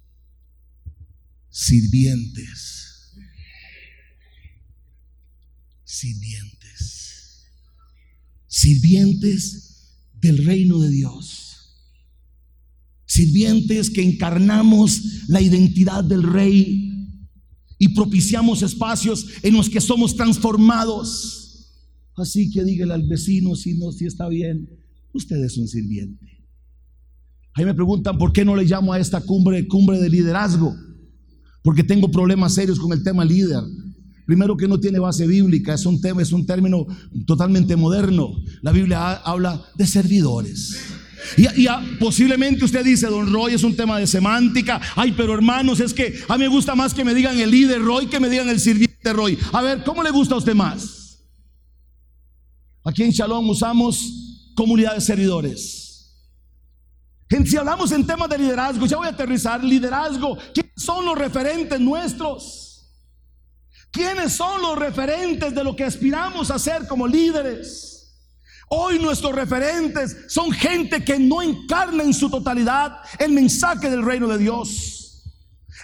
sirvientes. 1.50 2.81
Sirvientes. 5.92 7.44
Sirvientes 8.46 9.98
del 10.18 10.42
reino 10.42 10.78
de 10.78 10.88
Dios. 10.88 11.76
Sirvientes 13.04 13.90
que 13.90 14.02
encarnamos 14.02 15.28
la 15.28 15.42
identidad 15.42 16.02
del 16.02 16.22
rey 16.22 17.18
y 17.78 17.88
propiciamos 17.90 18.62
espacios 18.62 19.26
en 19.42 19.52
los 19.54 19.68
que 19.68 19.82
somos 19.82 20.16
transformados. 20.16 21.68
Así 22.16 22.50
que 22.50 22.64
dígale 22.64 22.94
al 22.94 23.06
vecino 23.06 23.54
si 23.54 23.74
no, 23.74 23.92
si 23.92 24.06
está 24.06 24.30
bien, 24.30 24.70
usted 25.12 25.44
es 25.44 25.58
un 25.58 25.68
sirviente. 25.68 26.26
Ahí 27.52 27.66
me 27.66 27.74
preguntan 27.74 28.16
por 28.16 28.32
qué 28.32 28.46
no 28.46 28.56
le 28.56 28.64
llamo 28.64 28.94
a 28.94 28.98
esta 28.98 29.20
cumbre 29.20 29.68
cumbre 29.68 30.00
de 30.00 30.08
liderazgo, 30.08 30.74
porque 31.62 31.84
tengo 31.84 32.10
problemas 32.10 32.54
serios 32.54 32.80
con 32.80 32.94
el 32.94 33.02
tema 33.02 33.26
líder. 33.26 33.62
Primero 34.26 34.56
que 34.56 34.68
no 34.68 34.78
tiene 34.78 34.98
base 34.98 35.26
bíblica, 35.26 35.74
es 35.74 35.84
un 35.84 36.00
tema, 36.00 36.22
es 36.22 36.32
un 36.32 36.46
término 36.46 36.86
totalmente 37.26 37.76
moderno. 37.76 38.36
La 38.62 38.72
Biblia 38.72 39.14
habla 39.14 39.62
de 39.74 39.86
servidores. 39.86 40.78
Y, 41.36 41.66
posiblemente 41.98 42.64
usted 42.64 42.84
dice, 42.84 43.06
don 43.06 43.32
Roy, 43.32 43.54
es 43.54 43.64
un 43.64 43.76
tema 43.76 43.98
de 43.98 44.06
semántica. 44.06 44.80
Ay, 44.96 45.12
pero 45.16 45.34
hermanos, 45.34 45.80
es 45.80 45.94
que 45.94 46.20
a 46.28 46.36
mí 46.36 46.44
me 46.44 46.48
gusta 46.48 46.74
más 46.74 46.94
que 46.94 47.04
me 47.04 47.14
digan 47.14 47.38
el 47.38 47.50
líder 47.50 47.82
Roy 47.82 48.06
que 48.06 48.20
me 48.20 48.28
digan 48.28 48.48
el 48.48 48.60
sirviente 48.60 49.12
Roy. 49.12 49.38
A 49.52 49.62
ver, 49.62 49.82
¿cómo 49.84 50.02
le 50.02 50.10
gusta 50.10 50.34
a 50.34 50.38
usted 50.38 50.54
más? 50.54 51.20
Aquí 52.84 53.02
en 53.02 53.10
Shalom 53.10 53.48
usamos 53.48 54.52
comunidad 54.54 54.94
de 54.94 55.00
servidores. 55.00 55.82
Si 57.46 57.56
hablamos 57.56 57.90
en 57.92 58.06
temas 58.06 58.28
de 58.28 58.38
liderazgo, 58.38 58.84
ya 58.84 58.98
voy 58.98 59.06
a 59.06 59.10
aterrizar, 59.10 59.64
liderazgo, 59.64 60.36
¿quiénes 60.52 60.72
son 60.76 61.06
los 61.06 61.16
referentes 61.16 61.80
nuestros? 61.80 62.71
¿Quiénes 63.92 64.32
son 64.32 64.62
los 64.62 64.78
referentes 64.78 65.54
de 65.54 65.62
lo 65.62 65.76
que 65.76 65.84
aspiramos 65.84 66.50
a 66.50 66.58
ser 66.58 66.88
como 66.88 67.06
líderes? 67.06 67.92
Hoy 68.68 68.98
nuestros 68.98 69.34
referentes 69.34 70.16
son 70.28 70.50
gente 70.50 71.04
que 71.04 71.18
no 71.18 71.42
encarna 71.42 72.02
en 72.02 72.14
su 72.14 72.30
totalidad 72.30 72.96
el 73.18 73.32
mensaje 73.32 73.90
del 73.90 74.02
reino 74.02 74.26
de 74.28 74.38
Dios. 74.38 75.22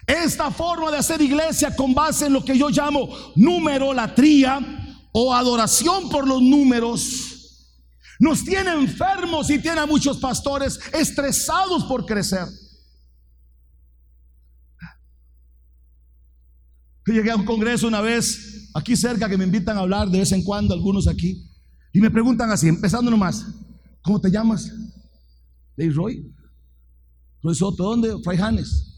Esta 0.07 0.51
forma 0.51 0.91
de 0.91 0.97
hacer 0.97 1.21
iglesia 1.21 1.77
con 1.77 1.95
base 1.95 2.27
en 2.27 2.33
lo 2.33 2.43
que 2.43 2.57
yo 2.57 2.71
llamo 2.71 3.11
numerolatría 3.37 4.59
o 5.13 5.35
adoración 5.35 6.09
por 6.09 6.27
los 6.27 6.41
números 6.41 7.29
nos 8.19 8.43
tiene 8.43 8.73
enfermos 8.73 9.51
y 9.51 9.59
tiene 9.59 9.81
a 9.81 9.87
muchos 9.87 10.17
pastores 10.17 10.81
estresados 10.93 11.85
por 11.85 12.07
crecer. 12.07 12.47
Llegué 17.13 17.31
a 17.31 17.37
un 17.37 17.45
congreso 17.45 17.89
una 17.89 18.01
vez 18.01 18.71
aquí 18.75 18.95
cerca 18.95 19.29
que 19.29 19.39
me 19.39 19.45
invitan 19.45 19.77
a 19.77 19.81
hablar 19.81 20.11
de 20.11 20.19
vez 20.19 20.33
en 20.33 20.45
cuando 20.45 20.75
algunos 20.75 21.09
aquí. 21.09 21.49
Y 21.93 22.01
me 22.01 22.11
preguntan 22.11 22.51
así, 22.51 22.69
empezando 22.69 23.11
nomás, 23.11 23.47
¿cómo 24.03 24.21
te 24.21 24.31
llamas? 24.31 24.71
Le 25.77 25.91
Roy. 25.91 26.35
Roy 27.43 27.55
Soto, 27.55 27.85
¿dónde? 27.85 28.23
Fray 28.23 28.37
Janes. 28.37 28.95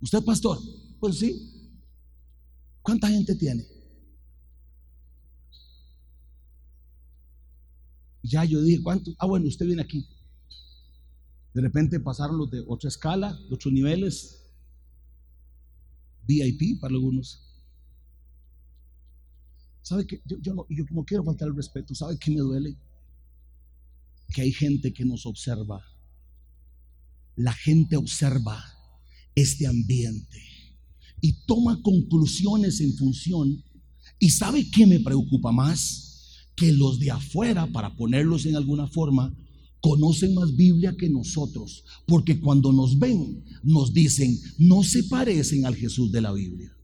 ¿Usted 0.00 0.22
pastor? 0.24 0.58
Pues 1.00 1.18
sí. 1.18 1.74
¿Cuánta 2.82 3.08
gente 3.08 3.34
tiene? 3.34 3.66
Ya 8.22 8.44
yo 8.44 8.62
dije, 8.62 8.82
¿cuánto? 8.82 9.10
Ah, 9.18 9.26
bueno, 9.26 9.46
usted 9.48 9.66
viene 9.66 9.82
aquí. 9.82 10.06
De 11.54 11.62
repente 11.62 11.98
pasaron 11.98 12.38
los 12.38 12.50
de 12.50 12.62
otra 12.66 12.88
escala, 12.88 13.32
de 13.48 13.54
otros 13.54 13.72
niveles. 13.72 14.37
VIP 16.28 16.78
para 16.78 16.94
algunos. 16.94 17.42
¿Sabe 19.82 20.06
que 20.06 20.20
yo, 20.26 20.54
no, 20.54 20.66
yo 20.68 20.84
no 20.90 21.04
quiero 21.04 21.24
faltar 21.24 21.48
el 21.48 21.56
respeto? 21.56 21.94
¿Sabe 21.94 22.18
qué 22.18 22.30
me 22.30 22.40
duele? 22.40 22.76
Que 24.28 24.42
hay 24.42 24.52
gente 24.52 24.92
que 24.92 25.04
nos 25.06 25.24
observa. 25.24 25.82
La 27.36 27.54
gente 27.54 27.96
observa 27.96 28.62
este 29.34 29.66
ambiente 29.66 30.42
y 31.20 31.32
toma 31.46 31.80
conclusiones 31.82 32.80
en 32.80 32.92
función. 32.94 33.64
¿Y 34.18 34.30
sabe 34.30 34.70
qué 34.70 34.86
me 34.86 35.00
preocupa 35.00 35.52
más? 35.52 36.44
Que 36.54 36.72
los 36.72 36.98
de 36.98 37.10
afuera, 37.10 37.66
para 37.72 37.96
ponerlos 37.96 38.44
en 38.44 38.56
alguna 38.56 38.88
forma, 38.88 39.34
conocen 39.80 40.34
más 40.34 40.54
Biblia 40.56 40.94
que 40.98 41.08
nosotros, 41.08 41.84
porque 42.06 42.40
cuando 42.40 42.72
nos 42.72 42.98
ven, 42.98 43.44
nos 43.62 43.92
dicen, 43.92 44.38
no 44.58 44.82
se 44.82 45.04
parecen 45.04 45.66
al 45.66 45.76
Jesús 45.76 46.10
de 46.10 46.20
la 46.20 46.32
Biblia. 46.32 46.74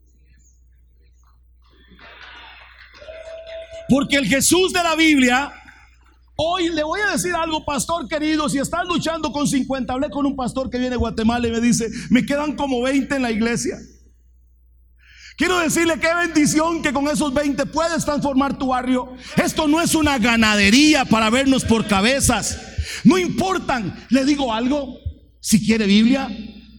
Porque 3.88 4.16
el 4.16 4.26
Jesús 4.26 4.72
de 4.72 4.83
la 4.83 4.94
Biblia, 4.94 5.52
hoy 6.37 6.70
le 6.70 6.83
voy 6.83 7.00
a 7.00 7.12
decir 7.12 7.35
algo, 7.35 7.64
pastor 7.64 8.09
querido, 8.09 8.48
si 8.48 8.59
estás 8.59 8.87
luchando 8.87 9.30
con 9.33 9.46
50, 9.46 9.92
hablé 9.92 10.11
con 10.11 10.24
un 10.24 10.37
pastor 10.37 10.70
que 10.70 10.78
viene 10.78 10.92
de 10.92 10.96
Guatemala 10.96 11.46
y 11.48 11.50
me 11.50 11.61
dice, 11.61 11.90
me 12.11 12.24
quedan 12.24 12.57
como 12.57 12.80
20 12.83 13.14
en 13.14 13.22
la 13.22 13.30
iglesia. 13.30 13.76
Quiero 15.37 15.59
decirle 15.59 15.98
qué 15.98 16.14
bendición 16.14 16.80
que 16.80 16.92
con 16.92 17.09
esos 17.09 17.35
20 17.35 17.66
puedes 17.66 18.04
transformar 18.04 18.57
tu 18.57 18.68
barrio. 18.68 19.14
Esto 19.37 19.66
no 19.66 19.80
es 19.80 19.96
una 19.96 20.18
ganadería 20.18 21.04
para 21.04 21.28
vernos 21.28 21.64
por 21.64 21.87
cabezas. 21.88 22.73
No 23.05 23.18
importan. 23.18 24.07
Le 24.11 24.25
digo 24.25 24.53
algo. 24.53 24.99
Si 25.40 25.64
quiere 25.64 25.87
Biblia, 25.87 26.29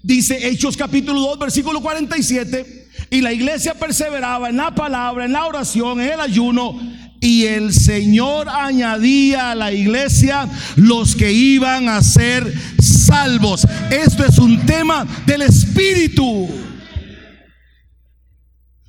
dice 0.01 0.47
Hechos 0.47 0.75
capítulo 0.75 1.21
2, 1.21 1.39
versículo 1.39 1.81
47. 1.81 2.87
Y 3.11 3.21
la 3.21 3.31
iglesia 3.31 3.75
perseveraba 3.75 4.49
en 4.49 4.57
la 4.57 4.73
palabra, 4.73 5.25
en 5.25 5.33
la 5.33 5.45
oración, 5.45 6.01
en 6.01 6.13
el 6.13 6.19
ayuno. 6.19 6.79
Y 7.21 7.45
el 7.45 7.73
Señor 7.73 8.49
añadía 8.49 9.51
a 9.51 9.55
la 9.55 9.71
iglesia 9.71 10.49
los 10.75 11.15
que 11.15 11.31
iban 11.31 11.89
a 11.89 12.01
ser 12.01 12.53
salvos. 12.79 13.65
Esto 13.89 14.25
es 14.25 14.37
un 14.37 14.65
tema 14.65 15.05
del 15.25 15.43
Espíritu. 15.43 16.47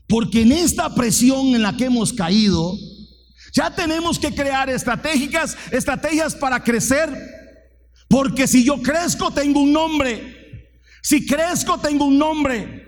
Porque 0.09 0.42
en 0.42 0.52
esta 0.52 0.94
presión 0.94 1.55
en 1.55 1.62
la 1.62 1.76
que 1.76 1.87
hemos 1.87 2.12
caído, 2.12 2.76
ya 3.56 3.74
tenemos 3.74 4.18
que 4.18 4.34
crear 4.34 4.68
estratégicas, 4.68 5.56
estrategias 5.72 6.34
para 6.34 6.62
crecer. 6.62 7.08
Porque 8.06 8.46
si 8.46 8.62
yo 8.62 8.82
crezco, 8.82 9.30
tengo 9.30 9.60
un 9.60 9.72
nombre. 9.72 10.70
Si 11.02 11.26
crezco, 11.26 11.78
tengo 11.78 12.04
un 12.04 12.18
nombre. 12.18 12.84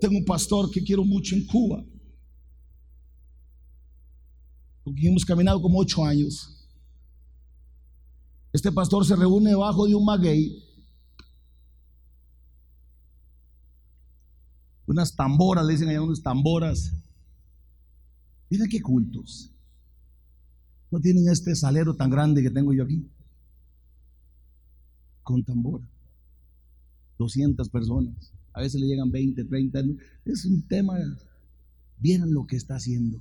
Tengo 0.00 0.18
un 0.18 0.24
pastor 0.24 0.70
que 0.72 0.82
quiero 0.82 1.04
mucho 1.04 1.36
en 1.36 1.46
Cuba. 1.46 1.84
Porque 4.82 5.06
hemos 5.06 5.24
caminado 5.24 5.62
como 5.62 5.78
ocho 5.78 6.04
años. 6.04 6.68
Este 8.52 8.72
pastor 8.72 9.06
se 9.06 9.14
reúne 9.14 9.50
debajo 9.50 9.86
de 9.86 9.94
un 9.94 10.04
maguey. 10.04 10.65
Unas 14.86 15.14
tamboras, 15.16 15.66
le 15.66 15.72
dicen 15.72 15.88
allá 15.88 16.02
unas 16.02 16.22
tamboras. 16.22 16.94
Miren 18.48 18.68
qué 18.68 18.80
cultos. 18.80 19.52
No 20.90 21.00
tienen 21.00 21.28
este 21.28 21.54
salero 21.56 21.94
tan 21.96 22.10
grande 22.10 22.42
que 22.42 22.50
tengo 22.50 22.72
yo 22.72 22.84
aquí. 22.84 23.10
Con 25.22 25.42
tambor. 25.44 25.80
200 27.18 27.68
personas. 27.68 28.32
A 28.52 28.60
veces 28.60 28.80
le 28.80 28.86
llegan 28.86 29.10
20, 29.10 29.44
30. 29.44 29.80
Es 30.24 30.44
un 30.44 30.62
tema. 30.68 30.94
Vieran 31.98 32.32
lo 32.32 32.46
que 32.46 32.56
está 32.56 32.76
haciendo. 32.76 33.20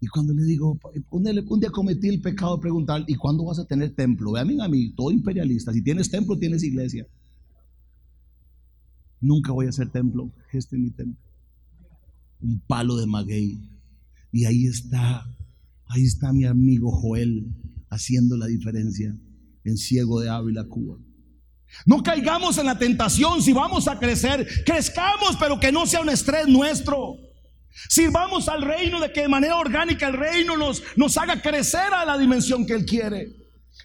Y 0.00 0.06
cuando 0.08 0.34
le 0.34 0.42
digo, 0.42 0.78
un 1.10 1.60
día 1.60 1.70
cometí 1.70 2.08
el 2.08 2.20
pecado 2.20 2.56
de 2.56 2.62
preguntar, 2.62 3.04
¿y 3.06 3.14
cuándo 3.14 3.44
vas 3.44 3.58
a 3.58 3.64
tener 3.64 3.94
templo? 3.94 4.32
Vean 4.32 4.60
a 4.60 4.68
mí, 4.68 4.92
todo 4.94 5.10
imperialista. 5.10 5.72
Si 5.72 5.82
tienes 5.82 6.10
templo, 6.10 6.38
tienes 6.38 6.62
iglesia. 6.62 7.06
Nunca 9.24 9.52
voy 9.52 9.66
a 9.66 9.70
hacer 9.70 9.88
templo. 9.88 10.30
Este 10.52 10.76
es 10.76 10.82
mi 10.82 10.90
templo. 10.90 11.18
Un 12.40 12.60
palo 12.60 12.96
de 12.96 13.06
maguey. 13.06 13.58
Y 14.30 14.44
ahí 14.44 14.66
está, 14.66 15.24
ahí 15.86 16.04
está 16.04 16.32
mi 16.32 16.44
amigo 16.44 16.90
Joel 16.92 17.46
haciendo 17.88 18.36
la 18.36 18.46
diferencia 18.46 19.16
en 19.64 19.76
Ciego 19.78 20.20
de 20.20 20.28
Ávila, 20.28 20.64
Cuba. 20.64 20.98
No 21.86 22.02
caigamos 22.02 22.58
en 22.58 22.66
la 22.66 22.78
tentación 22.78 23.40
si 23.40 23.54
vamos 23.54 23.88
a 23.88 23.98
crecer. 23.98 24.46
Crezcamos, 24.66 25.36
pero 25.40 25.58
que 25.58 25.72
no 25.72 25.86
sea 25.86 26.02
un 26.02 26.10
estrés 26.10 26.46
nuestro. 26.46 27.16
Sirvamos 27.88 28.48
al 28.48 28.60
reino 28.60 29.00
de 29.00 29.10
que 29.10 29.22
de 29.22 29.28
manera 29.28 29.56
orgánica 29.56 30.06
el 30.06 30.14
reino 30.14 30.56
nos, 30.58 30.82
nos 30.96 31.16
haga 31.16 31.40
crecer 31.40 31.94
a 31.94 32.04
la 32.04 32.18
dimensión 32.18 32.66
que 32.66 32.74
Él 32.74 32.84
quiere. 32.84 33.34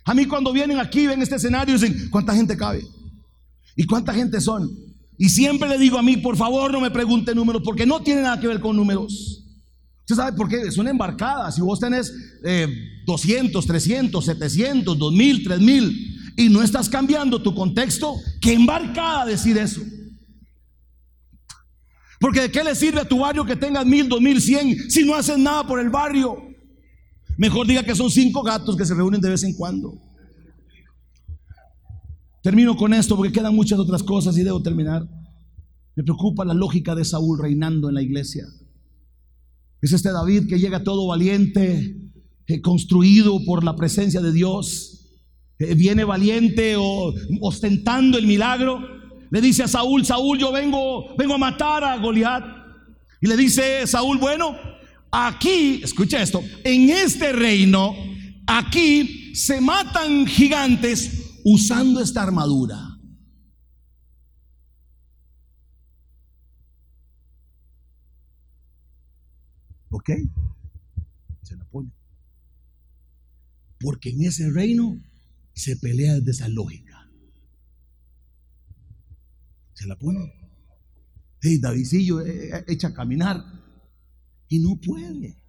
A 0.04 0.14
mí 0.14 0.26
cuando 0.26 0.52
vienen 0.52 0.80
aquí, 0.80 1.08
ven 1.08 1.22
este 1.22 1.36
escenario, 1.36 1.76
dicen, 1.76 2.10
¿cuánta 2.10 2.36
gente 2.36 2.58
cabe? 2.58 2.84
¿Y 3.78 3.86
cuánta 3.86 4.14
gente 4.14 4.42
son? 4.42 4.89
Y 5.22 5.28
siempre 5.28 5.68
le 5.68 5.78
digo 5.78 6.00
a 6.00 6.02
mí, 6.02 6.16
por 6.16 6.38
favor 6.38 6.72
no 6.72 6.80
me 6.80 6.90
pregunte 6.90 7.36
números, 7.36 7.62
porque 7.64 7.86
no 7.86 8.02
tiene 8.02 8.22
nada 8.22 8.40
que 8.40 8.48
ver 8.48 8.62
con 8.62 8.76
números. 8.76 9.44
¿Usted 10.00 10.16
sabe 10.16 10.36
por 10.36 10.48
qué? 10.48 10.72
Son 10.72 10.88
embarcadas. 10.88 11.56
Si 11.56 11.62
vos 11.62 11.78
tenés 11.78 12.12
200, 13.06 13.66
300, 13.66 14.26
700, 14.26 14.98
2000, 14.98 15.44
3000, 15.44 16.34
y 16.38 16.48
no 16.48 16.64
estás 16.64 16.88
cambiando 16.88 17.44
tu 17.44 17.54
contexto, 17.54 18.16
¿qué 18.40 18.54
embarcada 18.54 19.26
decir 19.26 19.58
eso? 19.58 19.82
Porque 22.18 22.40
de 22.42 22.52
qué 22.52 22.64
le 22.64 22.74
sirve 22.74 23.02
a 23.02 23.08
tu 23.08 23.20
barrio 23.20 23.44
que 23.44 23.58
tengas 23.58 23.86
mil, 23.86 24.08
dos 24.08 24.22
mil, 24.22 24.42
cien 24.42 24.90
si 24.90 25.04
no 25.04 25.16
haces 25.16 25.38
nada 25.38 25.68
por 25.68 25.82
el 25.82 25.90
barrio. 25.90 26.38
Mejor 27.38 27.68
diga 27.68 27.84
que 27.84 27.94
son 27.94 28.10
cinco 28.10 28.42
gatos 28.42 28.78
que 28.78 28.86
se 28.86 28.96
reúnen 28.96 29.20
de 29.20 29.30
vez 29.30 29.44
en 29.44 29.54
cuando. 29.54 29.94
Termino 32.42 32.78
con 32.78 32.94
esto 32.94 33.18
porque 33.18 33.34
quedan 33.34 33.56
muchas 33.56 33.80
otras 33.80 34.04
cosas 34.04 34.38
y 34.38 34.44
debo 34.44 34.62
terminar. 34.62 35.08
Me 35.96 36.04
preocupa 36.04 36.46
la 36.46 36.54
lógica 36.54 36.96
de 36.96 37.04
Saúl 37.04 37.40
reinando 37.40 37.90
en 37.90 37.96
la 37.96 38.02
iglesia. 38.02 38.46
Es 39.82 39.92
este 39.92 40.12
David 40.12 40.48
que 40.48 40.60
llega 40.60 40.84
todo 40.84 41.08
valiente, 41.08 41.96
eh, 42.48 42.62
construido 42.62 43.44
por 43.46 43.64
la 43.64 43.76
presencia 43.76 44.22
de 44.22 44.32
Dios. 44.32 45.08
Eh, 45.60 45.76
viene 45.76 46.06
valiente 46.06 46.76
o 46.78 47.14
ostentando 47.42 48.18
el 48.18 48.28
milagro, 48.28 48.80
le 49.32 49.42
dice 49.42 49.64
a 49.64 49.68
Saúl, 49.68 50.06
Saúl, 50.06 50.40
yo 50.40 50.52
vengo, 50.52 51.16
vengo 51.18 51.36
a 51.36 51.38
matar 51.38 51.84
a 51.84 51.98
Goliat. 51.98 52.44
Y 53.22 53.28
le 53.28 53.36
dice 53.36 53.86
Saúl, 53.86 54.18
bueno, 54.18 54.56
aquí, 55.12 55.82
escucha 55.84 56.22
esto, 56.22 56.42
en 56.64 56.90
este 56.90 57.34
reino, 57.34 57.94
aquí 58.48 59.36
se 59.36 59.60
matan 59.62 60.26
gigantes 60.26 61.19
usando 61.52 62.00
esta 62.00 62.22
armadura. 62.22 62.78
¿Ok? 69.90 70.10
Se 71.42 71.56
la 71.56 71.66
pone. 71.66 71.92
Porque 73.80 74.12
en 74.12 74.22
ese 74.26 74.52
reino 74.52 74.96
se 75.54 75.76
pelea 75.78 76.14
desde 76.16 76.32
esa 76.32 76.48
lógica. 76.50 77.10
Se 79.74 79.88
la 79.88 79.98
pone. 79.98 80.32
Hey, 81.42 81.58
Davidillo 81.60 82.22
eh, 82.22 82.50
eh, 82.58 82.66
echa 82.68 82.90
a 82.90 82.94
caminar 82.94 83.44
y 84.50 84.60
no 84.60 84.80
puede. 84.80 85.42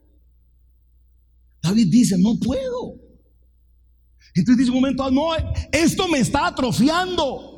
David 1.63 1.89
dice, 1.91 2.17
no 2.19 2.39
puedo. 2.39 3.10
Entonces 4.35 4.59
dice 4.59 4.71
un 4.71 4.77
momento, 4.77 5.05
ah, 5.05 5.11
no, 5.11 5.31
esto 5.73 6.09
me 6.09 6.19
está 6.19 6.47
atrofiando. 6.47 7.51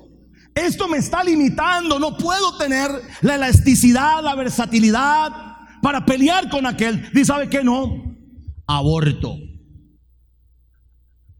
Esto 0.54 0.88
me 0.88 0.98
está 0.98 1.24
limitando. 1.24 1.98
No 1.98 2.16
puedo 2.16 2.56
tener 2.58 2.90
la 3.22 3.36
elasticidad, 3.36 4.22
la 4.22 4.34
versatilidad 4.34 5.30
para 5.82 6.04
pelear 6.04 6.48
con 6.48 6.66
aquel. 6.66 7.10
Dice, 7.12 7.26
¿sabe 7.26 7.48
qué? 7.48 7.64
No, 7.64 8.16
aborto. 8.66 9.36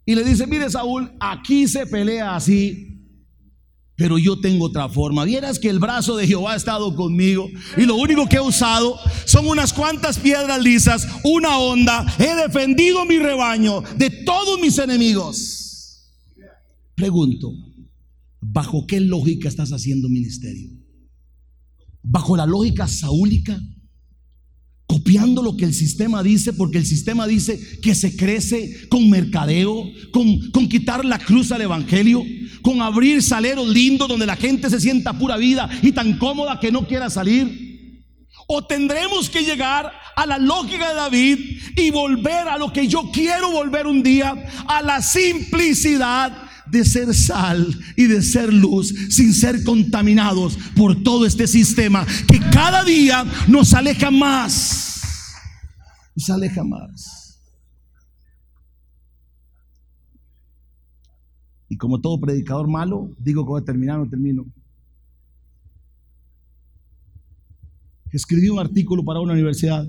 Y 0.05 0.15
le 0.15 0.25
dice, 0.25 0.47
mire 0.47 0.69
Saúl, 0.69 1.13
aquí 1.21 1.69
se 1.69 1.87
pelea 1.87 2.35
así, 2.35 2.92
pero 4.03 4.19
yo 4.19 4.41
tengo 4.41 4.65
otra 4.65 4.89
forma. 4.89 5.25
Vieras 5.25 5.61
que 5.61 5.69
el 5.69 5.79
brazo 5.79 6.17
de 6.17 6.27
Jehová 6.27 6.55
ha 6.55 6.57
estado 6.57 6.97
conmigo 6.97 7.49
y 7.77 7.83
lo 7.83 7.95
único 7.95 8.29
que 8.29 8.39
he 8.39 8.41
usado 8.41 8.99
son 9.27 9.47
unas 9.47 9.73
cuantas 9.73 10.19
piedras 10.19 10.61
lisas, 10.61 11.07
una 11.23 11.57
onda. 11.57 12.05
He 12.19 12.35
defendido 12.35 13.05
mi 13.05 13.21
rebaño 13.21 13.81
de 13.97 14.11
todos 14.11 14.59
mis 14.61 14.77
enemigos. 14.79 16.11
Pregunto, 16.97 17.53
¿bajo 18.41 18.89
qué 18.89 18.99
lógica 18.99 19.49
estás 19.49 19.71
haciendo 19.71 20.09
ministerio? 20.09 20.71
¿Bajo 22.03 22.37
la 22.37 22.45
lógica 22.45 22.89
saúlica? 22.89 23.57
Copiando 24.93 25.41
lo 25.41 25.57
que 25.57 25.65
el 25.65 25.73
sistema 25.73 26.23
dice, 26.23 26.53
porque 26.53 26.77
el 26.77 26.85
sistema 26.85 27.27
dice 27.27 27.59
que 27.81 27.95
se 27.95 28.15
crece 28.15 28.91
con 28.91 29.09
mercadeo, 29.09 29.91
con, 30.13 30.51
con 30.51 30.69
quitar 30.69 31.03
la 31.03 31.19
cruz 31.19 31.51
al 31.51 31.63
Evangelio, 31.63 32.23
con 32.61 32.83
abrir 32.83 33.23
saleros 33.23 33.67
lindos 33.69 34.07
donde 34.07 34.27
la 34.27 34.37
gente 34.37 34.69
se 34.69 34.79
sienta 34.79 35.19
pura 35.19 35.39
vida 35.39 35.71
y 35.81 35.93
tan 35.93 36.19
cómoda 36.19 36.61
que 36.61 36.71
no 36.71 36.87
quiera 36.87 37.09
salir. 37.09 38.21
O 38.47 38.67
tendremos 38.67 39.31
que 39.31 39.45
llegar 39.45 39.91
a 40.15 40.27
la 40.27 40.37
lógica 40.37 40.91
de 40.91 40.95
David 40.95 41.39
y 41.75 41.91
volver 41.91 42.47
a 42.49 42.59
lo 42.59 42.71
que 42.71 42.87
yo 42.87 43.11
quiero 43.11 43.51
volver 43.51 43.87
un 43.87 44.03
día, 44.03 44.35
a 44.67 44.83
la 44.83 45.01
simplicidad 45.01 46.51
de 46.73 46.87
ser 46.87 47.15
sal 47.15 47.79
y 47.97 48.07
de 48.07 48.23
ser 48.23 48.53
luz 48.53 48.95
sin 49.11 49.35
ser 49.35 49.63
contaminados 49.63 50.57
por 50.75 51.03
todo 51.03 51.27
este 51.27 51.47
sistema 51.47 52.07
que 52.27 52.41
cada 52.51 52.83
día 52.83 53.25
nos 53.47 53.75
aleja 53.75 54.11
más. 54.11 55.35
Nos 56.17 56.31
aleja 56.31 56.65
más. 56.65 57.39
Y 61.69 61.77
como 61.77 62.01
todo 62.01 62.19
predicador 62.19 62.69
malo, 62.69 63.11
digo 63.19 63.45
que 63.45 63.51
voy 63.51 63.61
a 63.61 63.65
terminar, 63.65 63.99
no 63.99 64.09
termino. 64.09 64.47
Escribí 68.11 68.49
un 68.49 68.59
artículo 68.59 69.05
para 69.05 69.21
una 69.21 69.35
universidad 69.35 69.87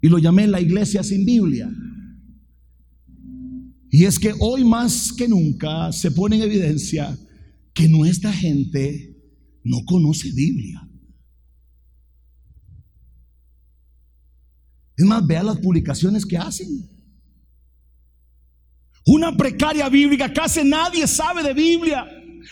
y 0.00 0.08
lo 0.08 0.18
llamé 0.18 0.46
La 0.46 0.60
iglesia 0.60 1.02
sin 1.02 1.26
Biblia. 1.26 1.70
Y 3.94 4.06
es 4.06 4.18
que 4.18 4.32
hoy 4.40 4.64
más 4.64 5.12
que 5.12 5.28
nunca 5.28 5.92
se 5.92 6.10
pone 6.10 6.36
en 6.36 6.42
evidencia 6.42 7.14
que 7.74 7.86
nuestra 7.88 8.32
gente 8.32 9.14
no 9.62 9.84
conoce 9.84 10.32
Biblia. 10.32 10.80
Es 14.96 15.04
más, 15.04 15.26
vea 15.26 15.42
las 15.42 15.58
publicaciones 15.58 16.24
que 16.24 16.38
hacen. 16.38 16.68
Una 19.04 19.36
precaria 19.36 19.90
bíblica, 19.90 20.32
casi 20.32 20.64
nadie 20.64 21.06
sabe 21.06 21.42
de 21.42 21.52
Biblia. 21.52 22.06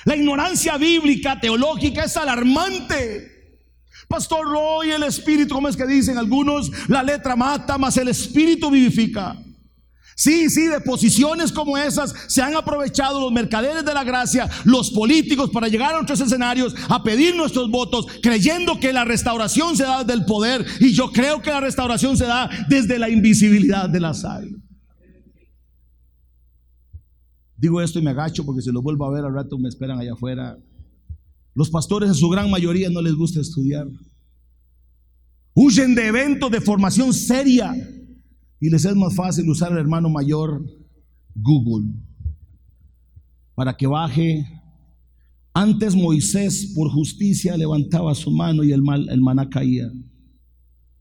La 0.05 0.17
ignorancia 0.17 0.77
bíblica, 0.77 1.41
teológica, 1.41 2.05
es 2.05 2.19
alarmante. 2.19 3.57
Pastor 4.09 4.47
Roy, 4.47 4.91
el 4.91 5.05
espíritu, 5.05 5.55
¿cómo 5.55 5.69
es 5.69 5.77
que 5.77 5.87
dicen 5.87 6.19
algunos? 6.19 6.71
La 6.87 7.03
letra 7.03 7.35
mata, 7.35 7.79
mas 7.79 7.97
el 7.97 8.09
espíritu 8.09 8.71
vivifica. 8.71 9.43
Sí, 10.21 10.51
sí, 10.51 10.67
de 10.67 10.83
posiciones 10.83 11.51
como 11.51 11.79
esas 11.79 12.15
se 12.27 12.43
han 12.43 12.55
aprovechado 12.55 13.23
los 13.23 13.33
mercaderes 13.33 13.87
de 13.87 13.95
la 13.95 14.05
gracia, 14.05 14.51
los 14.67 14.91
políticos 14.91 15.49
para 15.49 15.67
llegar 15.67 15.95
a 15.95 16.01
otros 16.03 16.21
escenarios 16.21 16.75
a 16.91 17.03
pedir 17.03 17.35
nuestros 17.35 17.71
votos, 17.71 18.05
creyendo 18.23 18.79
que 18.79 18.93
la 18.93 19.07
restauración 19.07 19.79
se 19.79 19.85
da 19.85 20.05
desde 20.05 20.21
el 20.21 20.27
poder. 20.27 20.67
Y 20.79 20.93
yo 20.93 21.11
creo 21.11 21.41
que 21.41 21.49
la 21.49 21.61
restauración 21.61 22.19
se 22.19 22.27
da 22.27 22.51
desde 22.69 22.99
la 22.99 23.09
invisibilidad 23.09 23.89
de 23.89 23.99
la 23.99 24.13
sal. 24.13 24.47
Digo 27.57 27.81
esto 27.81 27.99
y 27.99 28.03
me 28.03 28.11
agacho 28.11 28.45
porque 28.45 28.61
si 28.61 28.71
lo 28.71 28.83
vuelvo 28.83 29.07
a 29.07 29.11
ver 29.11 29.25
al 29.25 29.33
rato 29.33 29.57
me 29.57 29.71
esperan 29.71 30.01
allá 30.01 30.13
afuera. 30.13 30.59
Los 31.55 31.71
pastores 31.71 32.11
en 32.11 32.15
su 32.15 32.29
gran 32.29 32.51
mayoría 32.51 32.91
no 32.91 33.01
les 33.01 33.15
gusta 33.15 33.41
estudiar. 33.41 33.87
Huyen 35.55 35.95
de 35.95 36.09
eventos 36.09 36.51
de 36.51 36.61
formación 36.61 37.15
seria 37.15 37.75
y 38.61 38.69
les 38.69 38.85
es 38.85 38.95
más 38.95 39.15
fácil 39.15 39.49
usar 39.49 39.73
el 39.73 39.79
hermano 39.79 40.11
mayor 40.11 40.65
Google 41.35 41.93
para 43.55 43.77
que 43.77 43.87
baje. 43.87 44.47
Antes 45.53 45.97
Moisés 45.97 46.73
por 46.75 46.91
justicia 46.91 47.57
levantaba 47.57 48.15
su 48.15 48.31
mano 48.31 48.63
y 48.63 48.73
el, 48.73 48.83
mal, 48.83 49.09
el 49.09 49.21
maná 49.21 49.49
caía, 49.49 49.91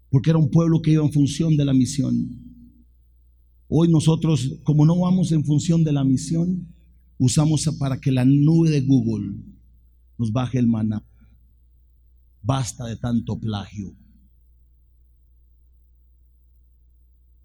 porque 0.10 0.32
era 0.32 0.39
un 0.39 0.50
pueblo 0.50 0.82
que 0.82 0.91
iba 0.91 1.06
en 1.06 1.12
función 1.12 1.56
de 1.56 1.65
la 1.65 1.74
misión. 1.74 2.15
Hoy 3.67 3.89
nosotros, 3.89 4.60
como 4.63 4.86
no 4.86 4.98
vamos 4.98 5.32
en 5.32 5.45
función 5.45 5.84
de 5.84 5.91
la 5.91 6.04
misión, 6.04 6.74
usamos 7.19 7.69
para 7.78 8.00
que 8.00 8.12
la 8.12 8.26
nube 8.26 8.72
de 8.72 8.82
Google 8.82 9.36
nos 10.17 10.32
baje 10.32 10.58
el 10.58 10.67
maná. 10.67 11.06
Basta 12.41 12.86
de 12.86 12.95
tanto 12.95 13.39
plagio. 13.39 13.95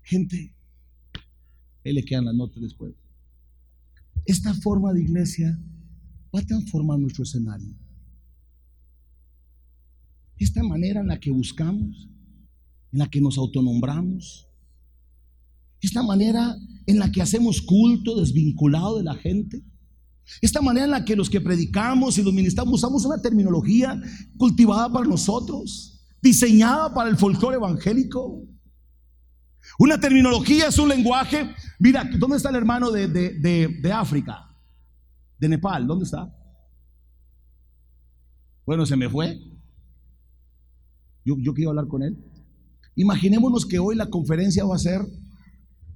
Gente, 0.04 0.54
ahí 1.84 1.92
le 1.92 2.04
quedan 2.04 2.26
las 2.26 2.34
notas 2.34 2.62
después. 2.62 2.94
Esta 4.26 4.54
forma 4.54 4.92
de 4.92 5.02
iglesia 5.02 5.58
va 6.34 6.40
a 6.40 6.46
transformar 6.46 6.98
nuestro 6.98 7.24
escenario. 7.24 7.74
Esta 10.38 10.62
manera 10.62 11.00
en 11.00 11.08
la 11.08 11.18
que 11.20 11.30
buscamos, 11.30 12.08
en 12.92 12.98
la 12.98 13.08
que 13.08 13.20
nos 13.20 13.38
autonombramos, 13.38 14.48
esta 15.80 16.02
manera 16.02 16.56
en 16.86 16.98
la 16.98 17.10
que 17.12 17.22
hacemos 17.22 17.62
culto 17.62 18.20
desvinculado 18.20 18.98
de 18.98 19.04
la 19.04 19.14
gente, 19.14 19.62
esta 20.40 20.62
manera 20.62 20.86
en 20.86 20.90
la 20.90 21.04
que 21.04 21.16
los 21.16 21.28
que 21.28 21.40
predicamos 21.40 22.16
y 22.18 22.22
los 22.22 22.32
ministramos 22.32 22.74
usamos 22.74 23.04
una 23.04 23.20
terminología 23.20 24.00
cultivada 24.36 24.90
para 24.90 25.06
nosotros, 25.06 26.00
diseñada 26.22 26.92
para 26.94 27.10
el 27.10 27.16
folclore 27.16 27.56
evangélico. 27.56 28.42
Una 29.78 29.98
terminología 29.98 30.68
es 30.68 30.78
un 30.78 30.88
lenguaje. 30.88 31.54
Mira, 31.78 32.08
¿dónde 32.18 32.36
está 32.36 32.50
el 32.50 32.56
hermano 32.56 32.90
de, 32.90 33.92
África? 33.92 34.48
De 35.38 35.48
Nepal, 35.48 35.86
¿dónde 35.86 36.04
está? 36.04 36.32
Bueno, 38.66 38.86
se 38.86 38.96
me 38.96 39.08
fue. 39.08 39.40
Yo, 41.24 41.36
yo 41.38 41.54
quiero 41.54 41.70
hablar 41.70 41.88
con 41.88 42.02
él. 42.02 42.16
Imaginémonos 42.96 43.66
que 43.66 43.78
hoy 43.78 43.96
la 43.96 44.08
conferencia 44.08 44.64
va 44.64 44.76
a 44.76 44.78
ser 44.78 45.00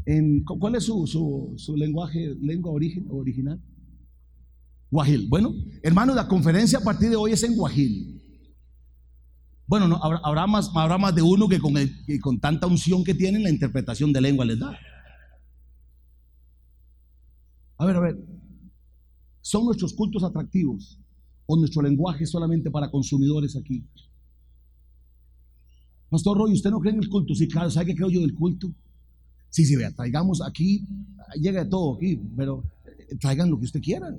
en. 0.04 0.42
¿Cuál 0.44 0.74
es 0.74 0.84
su, 0.84 1.06
su, 1.56 1.76
lenguaje, 1.76 2.34
lengua 2.40 2.72
origen, 2.72 3.06
original? 3.10 3.62
Guajil. 4.90 5.28
Bueno, 5.28 5.54
hermano, 5.82 6.14
la 6.14 6.26
conferencia 6.26 6.78
a 6.78 6.82
partir 6.82 7.10
de 7.10 7.16
hoy 7.16 7.32
es 7.32 7.42
en 7.42 7.54
Guajil. 7.54 8.17
Bueno, 9.68 9.86
no, 9.86 10.00
habrá, 10.02 10.46
más, 10.46 10.70
habrá 10.74 10.96
más 10.96 11.14
de 11.14 11.20
uno 11.20 11.46
que 11.46 11.60
con, 11.60 11.74
con 12.22 12.40
tanta 12.40 12.66
unción 12.66 13.04
que 13.04 13.14
tienen 13.14 13.42
la 13.42 13.50
interpretación 13.50 14.14
de 14.14 14.22
lengua 14.22 14.46
les 14.46 14.58
da. 14.58 14.74
A 17.76 17.84
ver, 17.84 17.96
a 17.96 18.00
ver. 18.00 18.18
¿Son 19.42 19.66
nuestros 19.66 19.92
cultos 19.92 20.24
atractivos 20.24 20.98
o 21.44 21.56
nuestro 21.56 21.82
lenguaje 21.82 22.24
solamente 22.24 22.70
para 22.70 22.90
consumidores 22.90 23.56
aquí? 23.56 23.84
Pastor 26.08 26.38
Roy, 26.38 26.54
¿usted 26.54 26.70
no 26.70 26.80
cree 26.80 26.94
en 26.94 27.02
el 27.02 27.08
culto? 27.10 27.34
Sí, 27.34 27.46
claro, 27.46 27.70
¿sabe 27.70 27.86
qué 27.86 27.94
creo 27.94 28.08
yo 28.08 28.22
del 28.22 28.34
culto? 28.34 28.72
Sí, 29.50 29.66
sí, 29.66 29.76
vea, 29.76 29.94
traigamos 29.94 30.40
aquí, 30.40 30.86
llega 31.38 31.64
de 31.64 31.70
todo 31.70 31.96
aquí, 31.96 32.18
pero 32.34 32.64
eh, 32.86 33.16
traigan 33.20 33.50
lo 33.50 33.58
que 33.58 33.66
usted 33.66 33.82
quiera. 33.82 34.16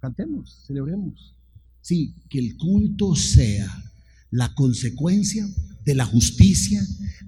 Cantemos, 0.00 0.64
celebremos. 0.66 1.34
Sí, 1.82 2.14
que 2.30 2.38
el 2.38 2.56
culto 2.56 3.14
sea 3.14 3.68
la 4.32 4.52
consecuencia 4.54 5.46
de 5.84 5.94
la 5.94 6.04
justicia, 6.04 6.82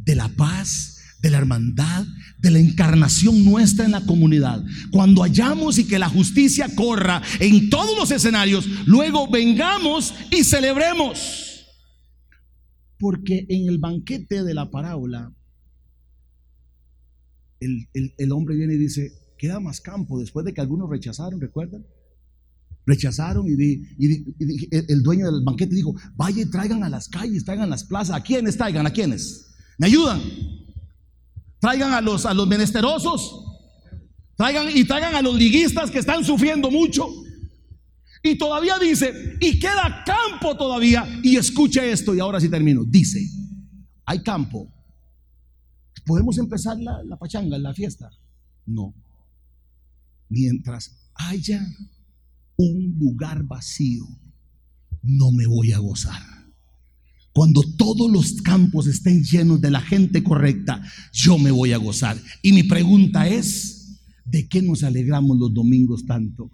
de 0.04 0.16
la 0.16 0.28
paz, 0.30 0.98
de 1.20 1.30
la 1.30 1.38
hermandad, 1.38 2.04
de 2.38 2.50
la 2.50 2.58
encarnación 2.58 3.44
nuestra 3.44 3.84
en 3.84 3.92
la 3.92 4.04
comunidad. 4.04 4.64
Cuando 4.90 5.22
hallamos 5.22 5.78
y 5.78 5.86
que 5.86 5.98
la 5.98 6.08
justicia 6.08 6.74
corra 6.74 7.22
en 7.40 7.70
todos 7.70 7.96
los 7.96 8.10
escenarios, 8.10 8.66
luego 8.86 9.30
vengamos 9.30 10.14
y 10.30 10.44
celebremos. 10.44 11.66
Porque 12.98 13.46
en 13.48 13.68
el 13.68 13.78
banquete 13.78 14.42
de 14.42 14.54
la 14.54 14.70
parábola, 14.70 15.32
el, 17.60 18.32
hombre 18.32 18.56
viene 18.56 18.74
y 18.74 18.78
dice, 18.78 19.12
queda 19.38 19.60
más 19.60 19.80
campo 19.80 20.18
después 20.18 20.44
de 20.44 20.52
que 20.52 20.60
algunos 20.60 20.90
rechazaron, 20.90 21.40
¿recuerdan? 21.40 21.84
Rechazaron 22.86 23.46
y, 23.48 23.82
el 24.70 25.02
dueño 25.02 25.30
del 25.30 25.42
banquete 25.42 25.74
dijo, 25.74 25.94
vaya 26.16 26.44
traigan 26.50 26.84
a 26.84 26.88
las 26.88 27.08
calles, 27.08 27.44
traigan 27.44 27.66
a 27.66 27.70
las 27.70 27.84
plazas. 27.84 28.16
¿A 28.16 28.22
quiénes 28.22 28.56
traigan? 28.56 28.86
¿A 28.86 28.92
quiénes? 28.92 29.54
¿Me 29.78 29.86
ayudan? 29.86 30.20
Traigan 31.60 31.92
a 31.92 32.00
los, 32.02 32.26
a 32.26 32.34
los 32.34 32.46
menesterosos. 32.46 33.42
Traigan 34.36 34.68
y 34.76 34.84
traigan 34.84 35.14
a 35.14 35.22
los 35.22 35.34
liguistas 35.34 35.90
que 35.90 36.00
están 36.00 36.24
sufriendo 36.24 36.70
mucho. 36.70 37.08
Y 38.22 38.36
todavía 38.36 38.78
dice, 38.78 39.36
y 39.40 39.58
queda 39.58 40.02
campo 40.04 40.56
todavía. 40.56 41.06
Y 41.22 41.36
escuche 41.36 41.90
esto, 41.90 42.14
y 42.14 42.20
ahora 42.20 42.40
sí 42.40 42.50
termino. 42.50 42.84
Dice, 42.84 43.20
hay 44.04 44.22
campo. 44.22 44.70
¿Podemos 46.04 46.36
empezar 46.36 46.78
la, 46.78 47.02
la 47.04 47.16
pachanga, 47.16 47.56
la 47.56 47.72
fiesta? 47.72 48.10
No. 48.66 48.94
Mientras 50.28 51.10
haya 51.14 51.66
un 52.56 52.96
lugar 52.98 53.44
vacío, 53.44 54.06
no 55.02 55.32
me 55.32 55.46
voy 55.46 55.72
a 55.72 55.78
gozar. 55.78 56.22
Cuando 57.32 57.62
todos 57.76 58.10
los 58.12 58.42
campos 58.42 58.86
estén 58.86 59.24
llenos 59.24 59.60
de 59.60 59.70
la 59.70 59.80
gente 59.80 60.22
correcta, 60.22 60.82
yo 61.12 61.36
me 61.36 61.50
voy 61.50 61.72
a 61.72 61.78
gozar. 61.78 62.16
Y 62.42 62.52
mi 62.52 62.62
pregunta 62.62 63.26
es, 63.26 63.98
¿de 64.24 64.46
qué 64.46 64.62
nos 64.62 64.84
alegramos 64.84 65.36
los 65.38 65.52
domingos 65.52 66.06
tanto 66.06 66.50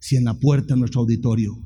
si 0.00 0.16
en 0.16 0.24
la 0.24 0.38
puerta 0.38 0.74
de 0.74 0.80
nuestro 0.80 1.02
auditorio 1.02 1.56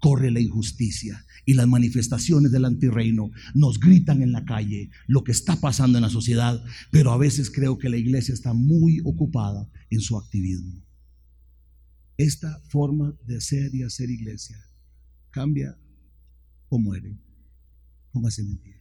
corre 0.00 0.30
la 0.30 0.40
injusticia 0.40 1.24
y 1.46 1.54
las 1.54 1.68
manifestaciones 1.68 2.50
del 2.50 2.64
antirreino 2.64 3.30
nos 3.54 3.78
gritan 3.78 4.22
en 4.22 4.32
la 4.32 4.44
calle 4.44 4.90
lo 5.06 5.22
que 5.22 5.32
está 5.32 5.56
pasando 5.60 5.96
en 5.96 6.02
la 6.02 6.10
sociedad, 6.10 6.62
pero 6.90 7.12
a 7.12 7.16
veces 7.16 7.50
creo 7.50 7.78
que 7.78 7.88
la 7.88 7.96
iglesia 7.96 8.34
está 8.34 8.52
muy 8.52 9.00
ocupada 9.04 9.70
en 9.88 10.00
su 10.00 10.18
activismo. 10.18 10.85
Esta 12.18 12.60
forma 12.68 13.14
de 13.26 13.40
ser 13.40 13.74
y 13.74 13.82
hacer 13.82 14.10
iglesia 14.10 14.56
cambia 15.30 15.76
o 16.68 16.78
muere. 16.78 17.18
Póngase 18.12 18.42
en 18.42 18.56
pie. 18.58 18.76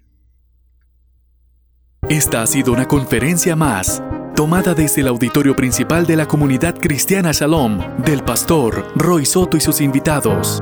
Esta 2.09 2.43
ha 2.43 2.47
sido 2.47 2.71
una 2.71 2.87
conferencia 2.87 3.55
más, 3.55 4.01
tomada 4.35 4.73
desde 4.73 5.01
el 5.01 5.07
auditorio 5.07 5.55
principal 5.55 6.05
de 6.05 6.15
la 6.15 6.27
comunidad 6.27 6.75
cristiana 6.75 7.31
Shalom, 7.31 7.79
del 8.05 8.23
pastor 8.23 8.93
Roy 8.95 9.25
Soto 9.25 9.57
y 9.57 9.61
sus 9.61 9.81
invitados. 9.81 10.61